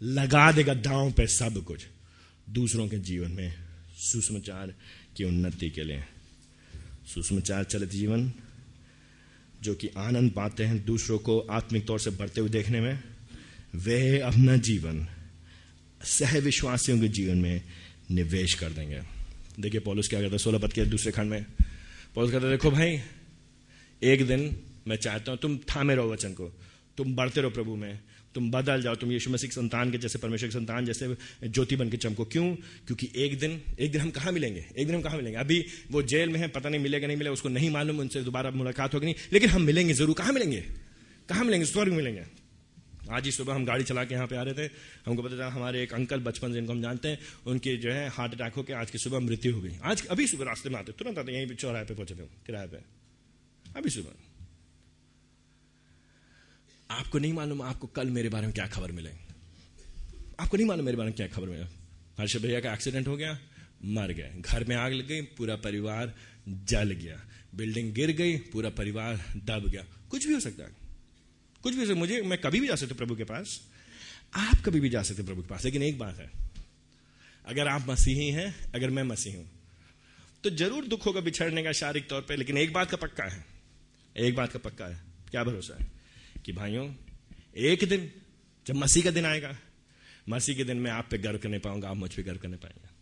[0.01, 1.85] लगा देगा दांव पे सब कुछ।
[2.49, 3.53] दूसरों के जीवन में
[3.97, 4.73] सुषमाचार
[5.17, 6.03] की उन्नति के लिए,
[7.05, 8.31] सुषमाचार चलित जीवन
[9.61, 13.03] जो कि आनंद पाते हैं दूसरों को आत्मिक तौर से बढ़ते हुए देखने में,
[13.75, 15.07] वे अपना जीवन
[16.03, 17.61] सह विश्वासियों के जीवन में
[18.11, 19.01] निवेश कर देंगे।
[19.59, 20.37] देखिए, पॉलिस क्या करता है?
[20.37, 21.45] सोलह पद के दूसरे खंड में।
[22.15, 22.99] पॉलिस कहता देखो भाई,
[24.03, 26.59] एक दिन मैं चाहता हूँ तुम थामे रहो वचन को।
[26.97, 27.99] तुम बढ़ते रहो प्रभु में।
[28.35, 31.89] तुम बदल जाओ। तुम यीशु मसीह संतान के जैसे परमेश्वर के संतान जैसे ज्योति बन
[31.89, 32.55] के चमको। क्यों?
[32.55, 34.65] क्योंकि एक दिन एक दिन हम कहाँ मिलेंगे?
[34.77, 35.39] एक दिन हम कहाँ मिलेंगे?
[35.39, 38.51] अभी वो जेल में है, पता नहीं मिलेगा नहीं मिलेगा, उसको नहीं मालूम, उनसे दोबारा
[38.51, 40.63] मुलाकात होगी नहीं। लेकिन हम मिलेंगे ज़रूर। कहाँ मिलेंगे?
[41.29, 41.65] कहाँ मिलेंगे?
[41.65, 42.42] स्वर्ग मिलेंगे।
[43.11, 44.71] आज ही सुबह हम गाड़ी चला के यहाँ पे आ रहे थे।
[45.05, 48.07] हमको पता चला हमारे एक अंकल बचपन से जिनको हम जानते हैं। उनके जो है
[48.09, 50.91] हार्ट अटैक होकर आज की सुबह मृत्यु हो गई। आज अभी सुबह रास्ते में आते
[50.91, 52.77] तुरंत आते यहीं चौराहे पे पहुँचे किराए पे।
[53.75, 54.11] अभी सुबह।
[56.89, 59.09] आपको नहीं मालूम आपको कल मेरे बारे में क्या खबर मिले?
[60.39, 61.63] आपको नहीं मालूम मेरे बारे में क्या खबर मिले?
[62.19, 63.39] हर्ष भैया का एक्सीडेंट हो गया,
[63.85, 66.13] मर गए। घर में आग लग गई, पूरा परिवार
[66.49, 67.19] जल गया।
[67.55, 70.82] बिल्डिंग गिर गई, पूरा परिवार दब गया। कुछ भी हो सकता है।
[71.63, 73.59] कुछ भी, मुझे, मैं कभी भी जा सकते प्रभु के पास।
[74.33, 76.29] आप कभी भी जा सकते प्रभु के पास, लेकिन एक बात है,
[77.45, 79.49] अगर आप मसीही हैं, अगर मैं मसीह हूँ
[80.43, 83.45] तो ज़रूर दुख होगा बिछड़ने का शारीरिक तौर पे, लेकिन एक बात का पक्का है,
[84.15, 84.99] एक बात का पक्का है,
[85.31, 85.87] क्या भरोसा है?
[86.45, 86.89] कि भाइयों,
[87.57, 88.11] एक दिन,
[88.67, 89.55] जब मसीह का दिन आएगा,
[90.29, 92.92] मसीह के दिन मैं आप पे गर्व करने पाऊँगा, आप मुझ पे गर्व करने पाएँगे।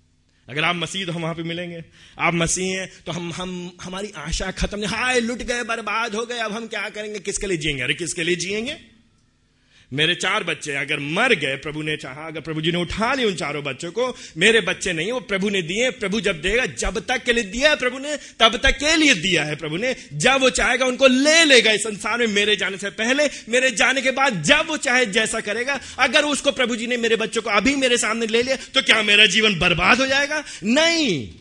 [0.49, 1.83] अगर आप मसीह तो हम वहाँ पे मिलेंगे।
[2.19, 6.37] आप मसीह हैं तो हम हम, हमारी आशा खत्म हाय, लुट गए, बर्बाद हो गए,
[6.37, 7.19] अब हम क्या करेंगे?
[7.19, 7.83] किसके लिए जिएँगे?
[7.83, 9.00] अरे, किसके लिए जिएँगे?
[9.93, 13.27] मेरे चार बच्चे, अगर मर गए, प्रभु ने चाहा, अगर प्रभु जी ने उठा लिया
[13.27, 16.99] उन चारों बच्चों को, मेरे बच्चे नहीं, वो प्रभु ने दिए, प्रभु जब देगा, जब
[16.99, 19.95] तक के लिए दिया है प्रभु ने, तब तक के लिए दिया है प्रभु ने,
[20.13, 24.01] जब वो चाहेगा, उनको ले लेगा इस संसार में, मेरे जाने से पहले, मेरे जाने
[24.01, 27.49] के बाद जब वो चाहे जैसा करेगा, अगर उसको प्रभु जी ने मेरे बच्चों को
[27.49, 30.43] अभी मेरे सामने ले लिया तो क्या मेरा जीवन बर्बाद हो जाएगा?
[30.63, 31.40] नहीं।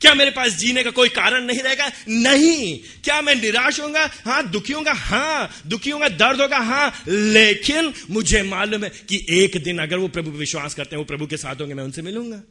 [0.00, 1.92] क्या मेरे पास जीने का कोई कारण नहीं रहेगा?
[2.08, 6.58] नहीं। क्या मैं निराश होगा हाँ दुखी होगा हाँ। दुखी होगा दर्द होगा?
[6.58, 11.04] हाँ। लेकिन मुझे मालूम है कि एक दिन अगर वो प्रभु विश्वास करते हैं, वो
[11.04, 12.42] प्रभु के साथ होंगे, मैं उनसे मिलूँगा।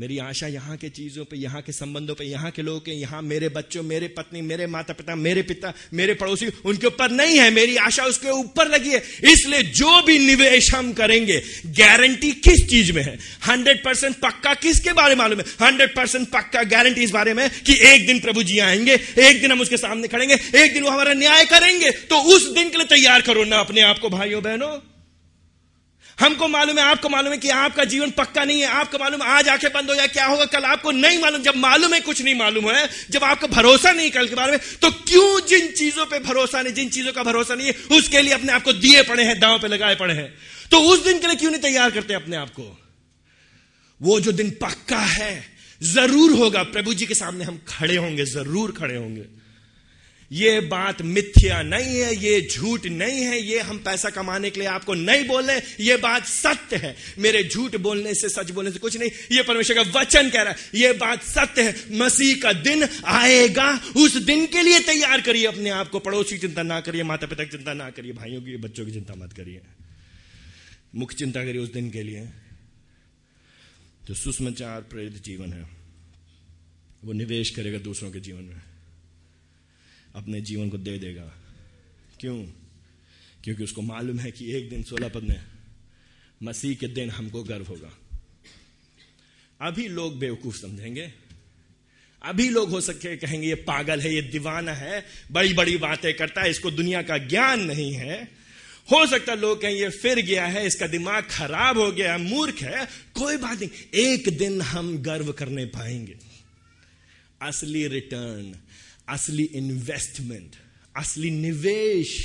[0.00, 3.22] मेरी आशा यहाँ के चीज़ों पे, यहाँ के संबंधों पे, यहाँ के लोगों के, यहाँ
[3.22, 7.50] मेरे बच्चों, मेरे पत्नी, मेरे माता पिता मेरे पिता, मेरे पड़ोसी, उनके ऊपर नहीं है।
[7.50, 12.92] मेरी आशा उसके ऊपर लगी है। इसलिए जो भी निवेश हम करेंगे गारंटी किस चीज़
[12.92, 13.18] में है?
[13.46, 15.44] हंड्रेड परसेंट पक्का किसके बारे में मालूम है?
[15.66, 19.52] हंड्रेड परसेंट पक्का गारंटी इस बारे में कि एक दिन प्रभु जी आएँगे, एक दिन
[19.52, 22.86] हम उसके सामने खड़ेंगे, एक दिन वो हमारा न्याय करेंगे। तो उस दिन के लिए
[22.86, 24.91] तैयार करो ना अपने आप को, भाइयों, बहनों।
[26.22, 29.48] हमको मालूम है, आपको मालूम है कि आपका जीवन पक्का नहीं है। आपको मालूम आज
[29.48, 30.44] आँखें बंद हो जाए, क्या होगा?
[30.44, 34.10] कल आपको नहीं मालूम। जब मालूम है, कुछ नहीं मालूम है। जब आपको भरोसा नहीं
[34.10, 37.54] कल के बारे में तो क्यों जिन चीज़ों पे भरोसा नहीं, जिन चीज़ों का भरोसा
[37.54, 40.34] नहीं है, उसके लिए अपने आप को दिए पड़े हैं, दांव पे लगाए पड़े हैं।
[40.70, 42.78] तो उस दिन के लिए क्यों नहीं तैयार करते अपने आप को?
[44.00, 45.44] वो जो दिन पक्का है,
[45.80, 49.41] ज़रूर होगा। प्रभु जी के सामने हम खड़े होंगे, ज़रूर खड़े होंगे।
[50.32, 54.68] ये बात मिथ्या नहीं है, ये झूठ नहीं है, ये हम पैसा कमाने के लिए
[54.68, 58.78] आपको नहीं बोल रहे, ये बात सत्य है। मेरे झूठ बोलने से, सच बोलने से
[58.78, 62.52] कुछ नहीं, ये परमेश्वर का वचन कह रहा है, ये बात सत्य है। मसीह का
[62.52, 67.02] दिन आएगा, उस दिन के लिए तैयार करिए, अपने आप को पड़ोसी चिंता ना करिए
[67.02, 69.60] माता पिता की चिंता ना करिए, भाइयों की, बच्चों की चिंता मत करिए।
[70.94, 72.28] मुख्य चिंता करिए उस दिन के लिए,
[74.06, 75.68] जो सुषमाचार प्रेरित जीवन है,
[77.04, 78.71] वो निवेश करेगा दूसरों के जीवन में।
[80.14, 81.34] अपने जीवन को दे देगा।
[82.20, 82.46] क्यों?
[83.44, 85.44] क्योंकि उसको मालूम है कि एक दिन सोलह पद में
[86.42, 87.98] मसीह के दिन हमको गर्व होगा।
[89.60, 91.12] अभी लोग बेवकूफ़ समझेंगे।
[92.22, 96.40] अभी लोग हो सके कहेंगे, ये पागल है, ये दीवाना है बड़ी बड़ी बातें करता
[96.40, 98.24] है, इसको दुनिया का ज्ञान नहीं है।
[98.92, 102.86] हो सकता लोग कहें, ये फिर गया है, इसका दिमाग खराब हो गया, मूर्ख है।
[103.14, 106.18] कोई बात नहीं, एक दिन हम गर्व करने पाएँगे।
[107.42, 108.56] असली रिटर्न
[109.08, 110.56] असली इन्वेस्टमेंट
[110.94, 112.16] असली निवेश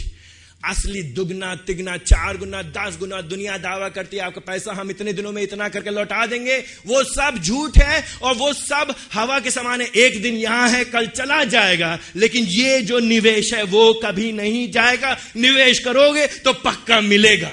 [0.63, 5.13] असली दुगना तिगना चार गुना दस गुना दुनिया दावा करती है आपका पैसा हम इतने
[5.13, 6.57] दिनों में इतना करके लौटा देंगे
[6.88, 10.84] वो सब झूठ है और वो सब हवा के समान है एक दिन यहाँ है
[10.86, 16.53] कल चला जाएगा लेकिन ये जो निवेश है वो कभी नहीं जाएगा निवेश करोगे तो
[16.65, 17.51] पक्का मिलेगा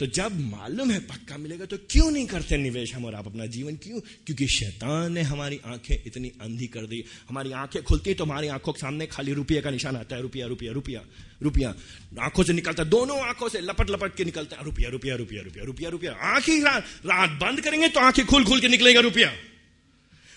[0.00, 3.46] तो जब मालूम है पक्का मिलेगा तो क्यों नहीं करते निवेश हम और आप अपना
[3.46, 3.76] जीवन?
[3.76, 4.00] क्यों?
[4.26, 8.72] क्योंकि शैतान ने हमारी आँखें इतनी अंधी कर दी। हमारी आँखें खुलती तो हमारी आँखों
[8.72, 11.00] के सामने खाली रुपये का निशान आता है। रुपया रुपया रुपया
[11.42, 11.74] रुपया।
[12.20, 15.64] आँखों से निकलता दोनों आँखों से लपट लपट के निकलता है। रुपया रुपया रुपया रुपया
[15.64, 19.32] रुपया रुपया। आँख रात रात बंद करेंगे तो आँखें खुल खुल के निकलेगा रुपया।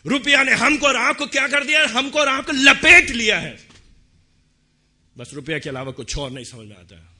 [0.05, 1.85] रुपया ने हमको और आपको क्या कर दिया?
[1.87, 3.57] हमको और आपको लपेट लिया है।
[5.17, 7.16] बस रुपया के अलावा कुछ और नहीं समझ में आता। है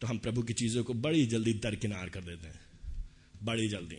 [0.00, 2.60] तो हम प्रभु की चीज़ों को बड़ी जल्दी दरकिनार कर देते हैं।
[3.42, 3.96] बड़ी जल्दी।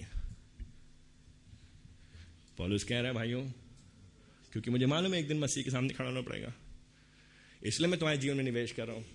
[2.58, 3.42] पॉलिस कह रहे हैं, भाइयों,
[4.52, 6.54] क्योंकि मुझे मालूम है एक दिन मसीह के सामने खड़ा होना पड़ेगा।
[7.64, 9.06] इसलिए मैं तुम्हारे जीवन में निवेश कर रहा हूँ।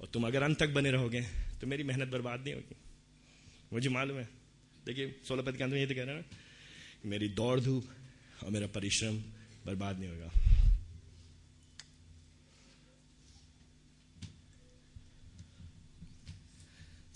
[0.00, 1.20] और तुम अगर अंत तक बने रहोगे
[1.60, 2.76] तो मेरी मेहनत बर्बाद नहीं होगी।
[3.72, 4.28] मुझे मालूम है।
[4.86, 6.24] देखिए, सोलह पद के अंदर ये तो कह रहे हैं
[7.06, 7.90] मेरी दौड़ धूप
[8.44, 9.18] और मेरा परिश्रम
[9.66, 10.49] बर्बाद नहीं होगा।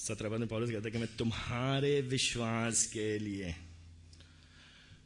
[0.04, 3.54] सत्रह में पॉलिस कहता कि मैं तुम्हारे विश्वास के लिए,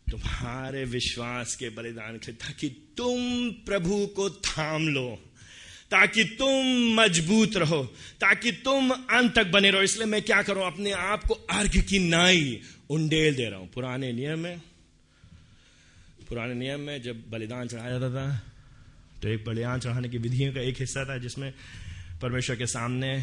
[0.07, 5.09] तुम्हारे विश्वास के बलिदान के ताकि तुम प्रभु को थाम लो,
[5.91, 7.83] ताकि तुम मज़बूत रहो,
[8.21, 10.67] ताकि तुम अंत तक बने रहो। इसलिए मैं क्या करूँ?
[10.67, 14.61] अपने आप को अर्घ की नाई उंडेल दे रहा हूँ। पुराने नियम में
[16.29, 18.41] पुराने नियम में जब बलिदान चढ़ाया जाता था
[19.23, 21.53] तो एक बलिदान चढ़ाने की विधियों का एक हिस्सा था, जिसमें
[22.23, 23.19] परमेश्वर के सामने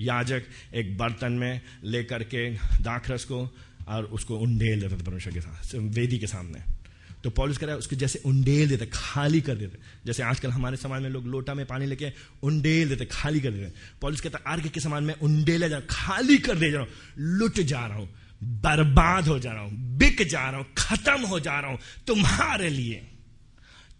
[0.00, 0.42] याजक
[0.74, 2.48] एक बर्तन में लेकर के
[2.82, 3.48] दाखरस को
[3.88, 6.62] और उसको उंडेल देता था परमेश्वर के साथ वेदी के सामने।
[7.22, 10.76] तो पॉलिस कह रहा है, उसको जैसे उंडेल देते, खाली कर देते। जैसे आजकल हमारे
[10.76, 12.10] समाज में लोग लोटा में पानी लेके
[12.42, 16.58] उंडेल देते, खाली कर देते। पॉलिस कहता अर्घ के समान में उंडेला जा खाली कर
[16.58, 16.92] दे जा रहा हूँ,
[17.38, 18.08] लुट जा रहा हूँ,
[18.42, 22.68] बर्बाद हो जा रहा हूँ, बिक जा रहा हूँ, खत्म हो जा रहा हूँ तुम्हारे
[22.68, 23.02] लिए।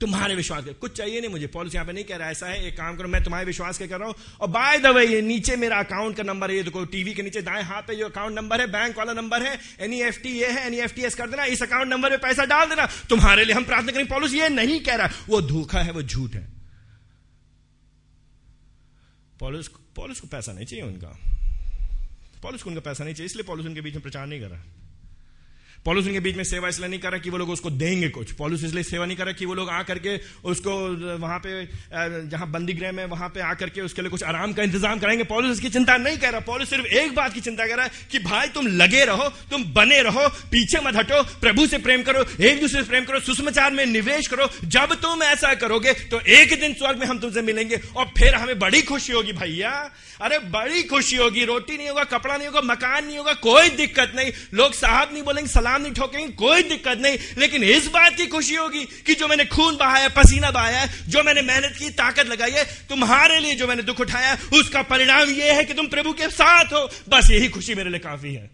[0.00, 2.66] तुम्हारे विश्वास के। कुछ चाहिए नहीं मुझे। पॉलिस यहाँ पे नहीं कह रहा, ऐसा है,
[2.66, 5.20] एक काम करो, मैं तुम्हारे विश्वास के कर रहा हूँ। और बाय द वे ये
[5.22, 8.08] नीचे मेरा अकाउंट का नंबर है, ये देखो टीवी के नीचे दाएँ हाथ पे जो
[8.08, 11.62] अकाउंट नंबर है बैंक वाला नंबर है एनईएफटी ये है एनईएफटी एस कर देना, इस
[11.62, 14.94] अकाउंट नंबर पे पैसा डाल देना। तुम्हारे लिए हम प्रार्थना करें पॉलिस ये नहीं कह
[14.94, 16.46] रहा, वो धोखा है, वो झूठ है।
[19.40, 21.18] पॉलिस पॉलिस को पैसा नहीं चाहिए उनका।
[22.42, 24.62] पॉलिस को उनका पैसा नहीं चाहिए, इसलिए पॉलिस उनके बीच में प्रचार नहीं कर रहा।
[25.84, 28.30] पॉलिस उनके बीच में सेवा इसलिए नहीं कर रहा कि वो लोग उसको देंगे कुछ।
[28.34, 30.72] पॉलिस इसलिए सेवा नहीं कर रहा कि वो लोग आ करके उसको
[31.18, 31.64] वहाँ पे
[32.28, 35.24] जहाँ बंदी गृह में वहाँ पे आकर के उसके लिए कुछ आराम का इंतज़ाम करेंगे
[35.24, 37.92] पॉलिस इसकी चिंता नहीं कर रहा। पॉलिस सिर्फ़ एक बात की चिंता कर रहा है
[38.10, 42.24] कि भाई तुम लगे रहो, तुम बने रहो, पीछे मत हटो, प्रभु से प्रेम करो,
[42.40, 46.58] एक दूसरे से प्रेम करो, सुषमाचार में निवेश करो। जब तुम ऐसा करोगे तो एक
[46.60, 49.70] दिन स्वर्ग में हम तुमसे मिलेंगे और फिर हमें बड़ी खुशी होगी भैया।
[50.20, 54.12] अरे बड़ी खुशी होगी। रोटी नहीं होगा, कपड़ा नहीं होगा, मकान नहीं होगा, कोई दिक्कत
[54.16, 58.26] नहीं। लोग साहब नहीं बोलेंगे, सलाम नहीं ठोकेंगे, कोई दिक्कत नहीं। लेकिन इस बात की
[58.26, 62.50] खुशी होगी कि जो मैंने खून बहाया, पसीना बहाया, जो मैंने मेहनत की, ताकत लगाई
[62.50, 66.30] है, तुम्हारे लिए जो मैंने दुख उठाया, उसका परिणाम यह है कि तुम प्रभु के
[66.30, 68.50] साथ हो। बस यही खुशी मेरे लिए काफ़ी है।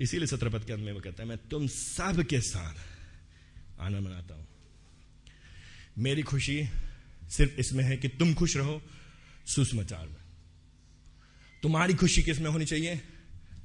[0.00, 2.74] इसीलिए सत्रपद के अंत में वो कहता है, मैं तुम सब के साथ
[3.80, 4.46] आनंद मनाता हूँ।
[5.98, 6.68] मेरी खुशी
[7.30, 8.82] सिर्फ़ इसमें है कि तुम खुश रहो
[9.46, 10.16] सुषमाचार में।
[11.62, 13.00] तुम्हारी खुशी किसमें होनी चाहिए?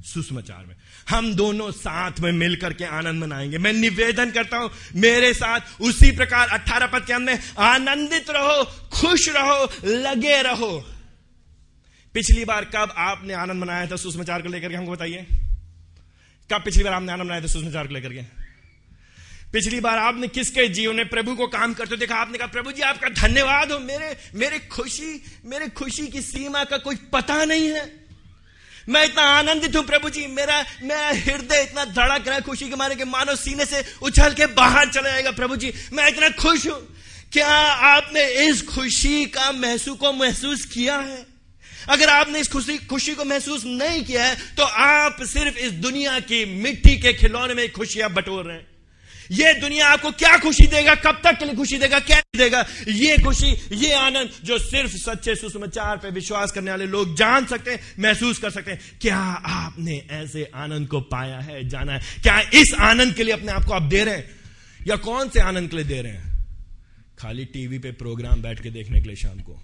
[0.06, 0.76] सुषमाचार में।
[1.10, 6.12] हम दोनों साथ में मिलकर के आनंद मनाएँगे। मैं निवेदन करता हूँ, मेरे साथ उसी
[6.12, 10.92] प्रकार अठारह पद के अंदर आनंदित रहो, खुश रहो, लगे रहो।
[12.14, 15.28] पिछली बार कब आपने आनंद मनाया था सुषमाचार को लेकर के, हमको बताइए।
[16.54, 18.22] कब पिछली बार आपने आनंद मनाया था सुषमाचार को लेकर के?
[19.52, 22.16] पिछली बार आपने किसके जीवन में प्रभु को काम करते देखा?
[22.16, 26.78] आपने कहा, प्रभु जी, आपका धन्यवाद हो, मेरे मेरे खुशी मेरे खुशी की सीमा का
[26.78, 28.05] कोई पता नहीं है।
[28.88, 32.76] मैं इतना आनंदित हूँ प्रभु जी, मेरा मेरा हृदय इतना धड़क रहा है खुशी के
[32.76, 36.68] मारे के मानो सीने से उछल के बाहर चला जाएगा प्रभु जी। मैं इतना खुश
[36.68, 36.80] हूँ।
[37.34, 41.26] क्या आपने इस खुशी का महसूस को महसूस किया है?
[41.90, 46.20] अगर आपने इस खुशी खुशी को महसूस नहीं किया है तो आप सिर्फ़ इस दुनिया
[46.22, 48.68] की मिट्टी के खिलौने में खुशियाँ बटोर रहे हैं।
[49.32, 50.96] ये दुनिया आपको क्या खुशी देगा?
[50.96, 52.00] कब तक के लिए खुशी देगा?
[52.00, 52.66] क्या देगा?
[52.88, 57.72] ये खुशी, ये आनंद जो सिर्फ़ सच्चे सुसमाचार पे विश्वास करने वाले लोग जान सकते
[57.72, 62.00] हैं, महसूस कर सकते हैं। क्या आपने ऐसे आनंद को पाया है, जाना है?
[62.24, 64.30] क्या इस आनंद के लिए अपने आप को आप दे रहे हैं?
[64.88, 66.46] या कौन से आनंद के लिए दे रहे हैं?
[67.20, 69.62] खाली टीवी पे प्रोग्राम बैठ के देखने के लिए शाम को।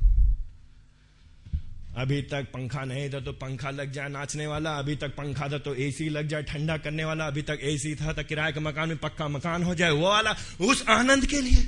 [1.98, 5.58] अभी तक पंखा नहीं था तो पंखा लग जाए नाचने वाला, अभी तक पंखा था
[5.58, 8.89] तो एसी लग जाए ठंडा करने वाला, अभी तक एसी था तो किराए के मकान
[8.89, 11.68] में पक्का मकान हो जाए, वो वाला, उस आनंद के लिए।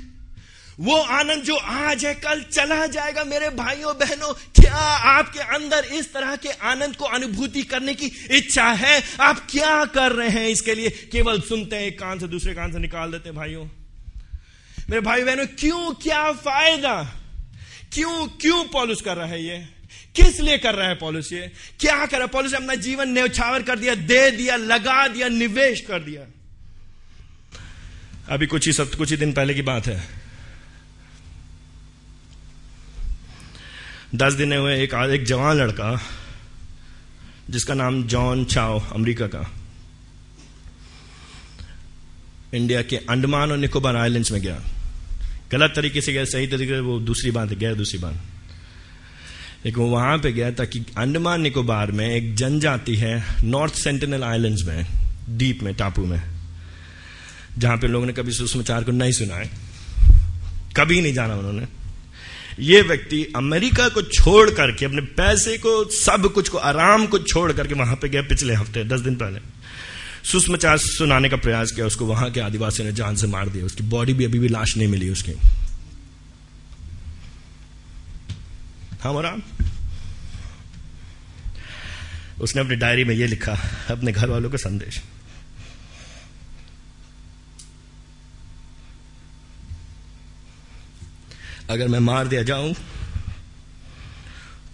[0.80, 4.74] वो आनंद जो आज है, कल चला जाएगा, मेरे भाइयों, बहनों, क्या
[5.18, 9.02] आपके अंदर इस तरह के आनंद को अनुभूति करने की इच्छा है?
[9.20, 10.90] आप क्या कर रहे हैं इसके लिए?
[10.90, 13.64] केवल सुनते हैं, एक कान से दूसरे कान से निकाल देते हैं, भाइयों।
[14.90, 17.14] मेरे भाई बहनों क्यों क्या फ़ायदा?
[17.92, 19.73] क्यों क्यों पॉलिश कर रहा है ये?
[20.14, 21.28] किस लिए कर रहा है पॉलिस
[21.80, 22.26] क्या कर रहा है?
[22.26, 26.22] पॉलिस अपना जीवन न्यौछावर कर दिया, दे दिया, लगा दिया, निवेश कर दिया।
[28.28, 30.08] अभी कुछ ही सब कुछ ही दिन पहले की बात है।
[34.14, 36.02] दस दिन हुए, एक एक जवान लड़का,
[37.50, 39.54] जिसका नाम जॉन चाओ, अमेरिका का।
[42.54, 44.62] इंडिया के अंडमान और निकोबार आइलैंड्स में गया।
[45.52, 48.14] गलत तरीके से गया, सही तरीके से वो दूसरी बात गया दूसरी बात।
[49.64, 54.62] लेकिन वो वहाँ पे गया ताकि अंडमान निकोबार में एक जनजाति है नॉर्थ सेंटिनल आइलैंड्स
[54.64, 54.86] में
[55.28, 56.22] द्वीप में, टापू में,
[57.58, 59.50] जहाँ पे लोगों ने कभी सुषमाचार को नहीं सुना है।
[60.76, 61.66] कभी नहीं जाना उन्होंने।
[62.60, 67.52] ये व्यक्ति अमेरिका को छोड़ करके, अपने पैसे को, सब कुछ को, आराम को छोड़
[67.52, 69.38] करके वहाँ पे गया पिछले हफ़्ते, दस दिन पहले।
[70.24, 73.84] सुषमाचार सुनाने का प्रयास किया, उसको वहाँ के आदिवासियों ने जान से मार दिया, उसकी
[73.84, 75.32] बॉडी भी अभी भी लाश नहीं मिली उसकी।
[79.04, 79.42] हम और
[82.40, 83.52] उसने अपनी डायरी में ये लिखा,
[83.90, 85.02] अपने घर वालों का संदेश।
[91.70, 92.74] अगर मैं मार दिया जाऊँ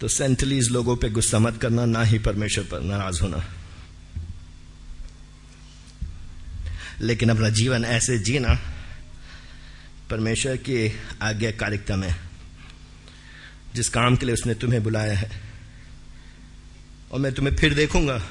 [0.01, 3.45] तो सेंटलीज लोगों पे गुस्सा मत करना, ना ही परमेश्वर पर नाराज़ होना।
[7.01, 8.55] लेकिन अपना जीवन ऐसे जीना,
[10.11, 12.30] परमेश्वर की आज्ञाकारिकता में
[13.75, 15.31] जिस काम के लिए उसने तुम्हें बुलाया है।
[17.13, 18.27] और मैं तुम्हें फिर देखूँगा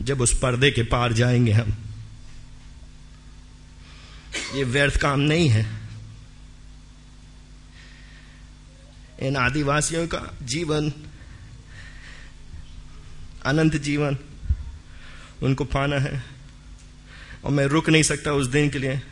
[0.00, 1.76] जब उस पर्दे के पार जाएँगे हम।
[4.54, 5.80] ये व्यर्थ काम नहीं है।
[9.20, 10.92] इन आदिवासियों का जीवन,
[13.46, 14.18] अनंत जीवन
[15.42, 16.22] उनको पाना है।
[17.44, 19.02] और मैं रुक नहीं सकता उस दिन के लिए।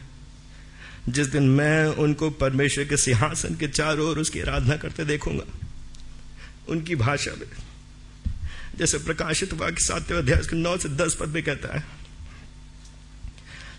[1.08, 5.44] जिस दिन मैं उनको परमेश्वर के सिंहासन के चारों ओर उसकी आराधना करते देखूँगा,
[6.68, 7.46] उनकी भाषा में।
[8.78, 11.84] जैसे प्रकाशित वाक्य सातवें अध्याय के नौ से दस पद में कहता है,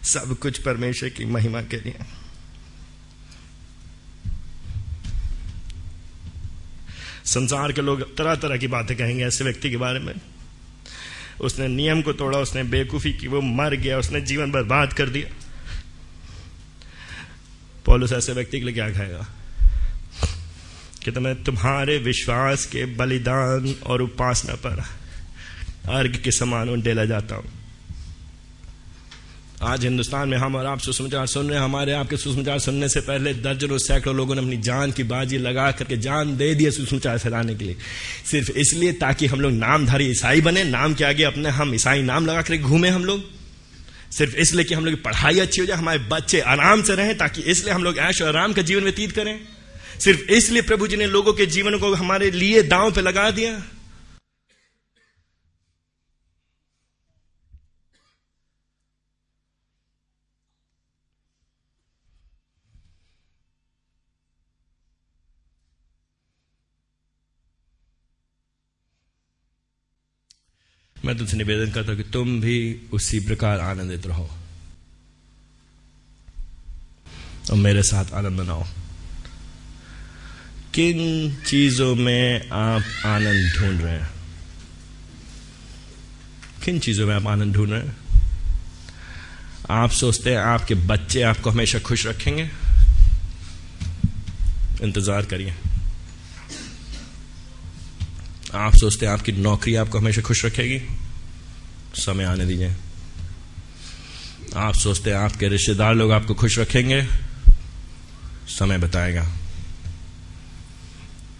[0.03, 1.95] सब कुछ परमेश्वर की महिमा के लिए।
[7.25, 10.13] संसार के लोग तरह तरह की बातें कहेंगे, ऐसे व्यक्ति के बारे में।
[11.41, 15.35] उसने नियम को तोड़ा, उसने बेवकूफ़ी की, वो मर गया, उसने जीवन बर्बाद कर दिया।
[17.89, 19.27] पॉलुस ऐसे व्यक्ति के लिए क्या खाएगा?
[21.03, 24.83] कि तो तुम्हारे विश्वास के बलिदान और उपासना पर
[25.89, 27.45] अर्घ के समान उंडेला जाता हूँ।
[29.61, 32.99] आज हिंदुस्तान में हम और आप सुसमाचार सुन रहे हैं। हमारे आपके सुसमाचार सुनने से
[32.99, 37.17] पहले दर्जनों सैकड़ों लोगों ने अपनी जान की बाजी लगा करके जान दे दिया सुसमाचार
[37.17, 37.75] फैलाने के लिए।
[38.31, 42.25] सिर्फ़ इसलिए ताकि हम लोग नामधारी ईसाई बने, नाम के आगे अपने हम ईसाई नाम
[42.25, 43.38] लगा करके घूमे हम लोग।
[44.11, 47.17] सिर्फ़ इसलिए कि हम लोग की पढ़ाई अच्छी हो जाए, हमारे बच्चे आराम से रहें
[47.17, 49.39] ताकि इसलिए हम लोग ऐश और आराम का जीवन व्यतीत करें।
[49.99, 53.51] सिर्फ़ इसलिए प्रभु जी ने लोगों के जीवन को हमारे लिए दांव पे लगा दिया।
[71.09, 72.57] मैं तुमसे निवेदन करता हूँ कि तुम भी
[72.93, 74.29] उसी प्रकार आनंदित रहो।
[77.51, 78.63] और मेरे साथ आनंद मनाओ
[80.73, 80.99] किन
[81.47, 84.09] चीज़ों में आप आनंद ढूंढ रहे हैं?
[86.65, 87.95] किन चीज़ों में आप आनंद ढूंढ रहे हैं?
[89.69, 92.49] आप सोचते हैं आपके बच्चे आपको हमेशा खुश रखेंगे?
[94.81, 95.55] इंतज़ार करिए।
[98.55, 100.79] आप सोचते हैं आपकी नौकरी आपको हमेशा खुश रखेगी?
[101.95, 102.75] समय आने दीजिए।
[104.55, 107.07] आप सोचते हैं आपके रिश्तेदार लोग आपको खुश रखेंगे?
[108.47, 109.31] समय बताएगा।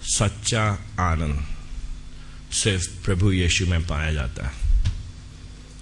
[0.03, 0.63] सच्चा
[0.99, 1.47] आनंद
[2.53, 4.53] सिर्फ़ प्रभु यीशु में पाया जाता है।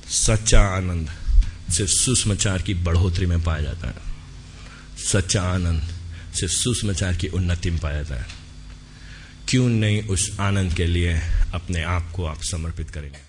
[0.10, 1.10] सच्चा आनंद
[1.74, 3.96] सिर्फ़ सुसमाचार की बढ़ोतरी में पाया जाता है।
[4.98, 5.82] सच्चा आनंद
[6.36, 8.28] सिर्फ़ सुसमाचार की उन्नति में पाया जाता है।
[9.50, 11.22] क्यों नहीं उस आनंद के लिए
[11.54, 13.27] अपने आप को आप समर्पित करेंगे?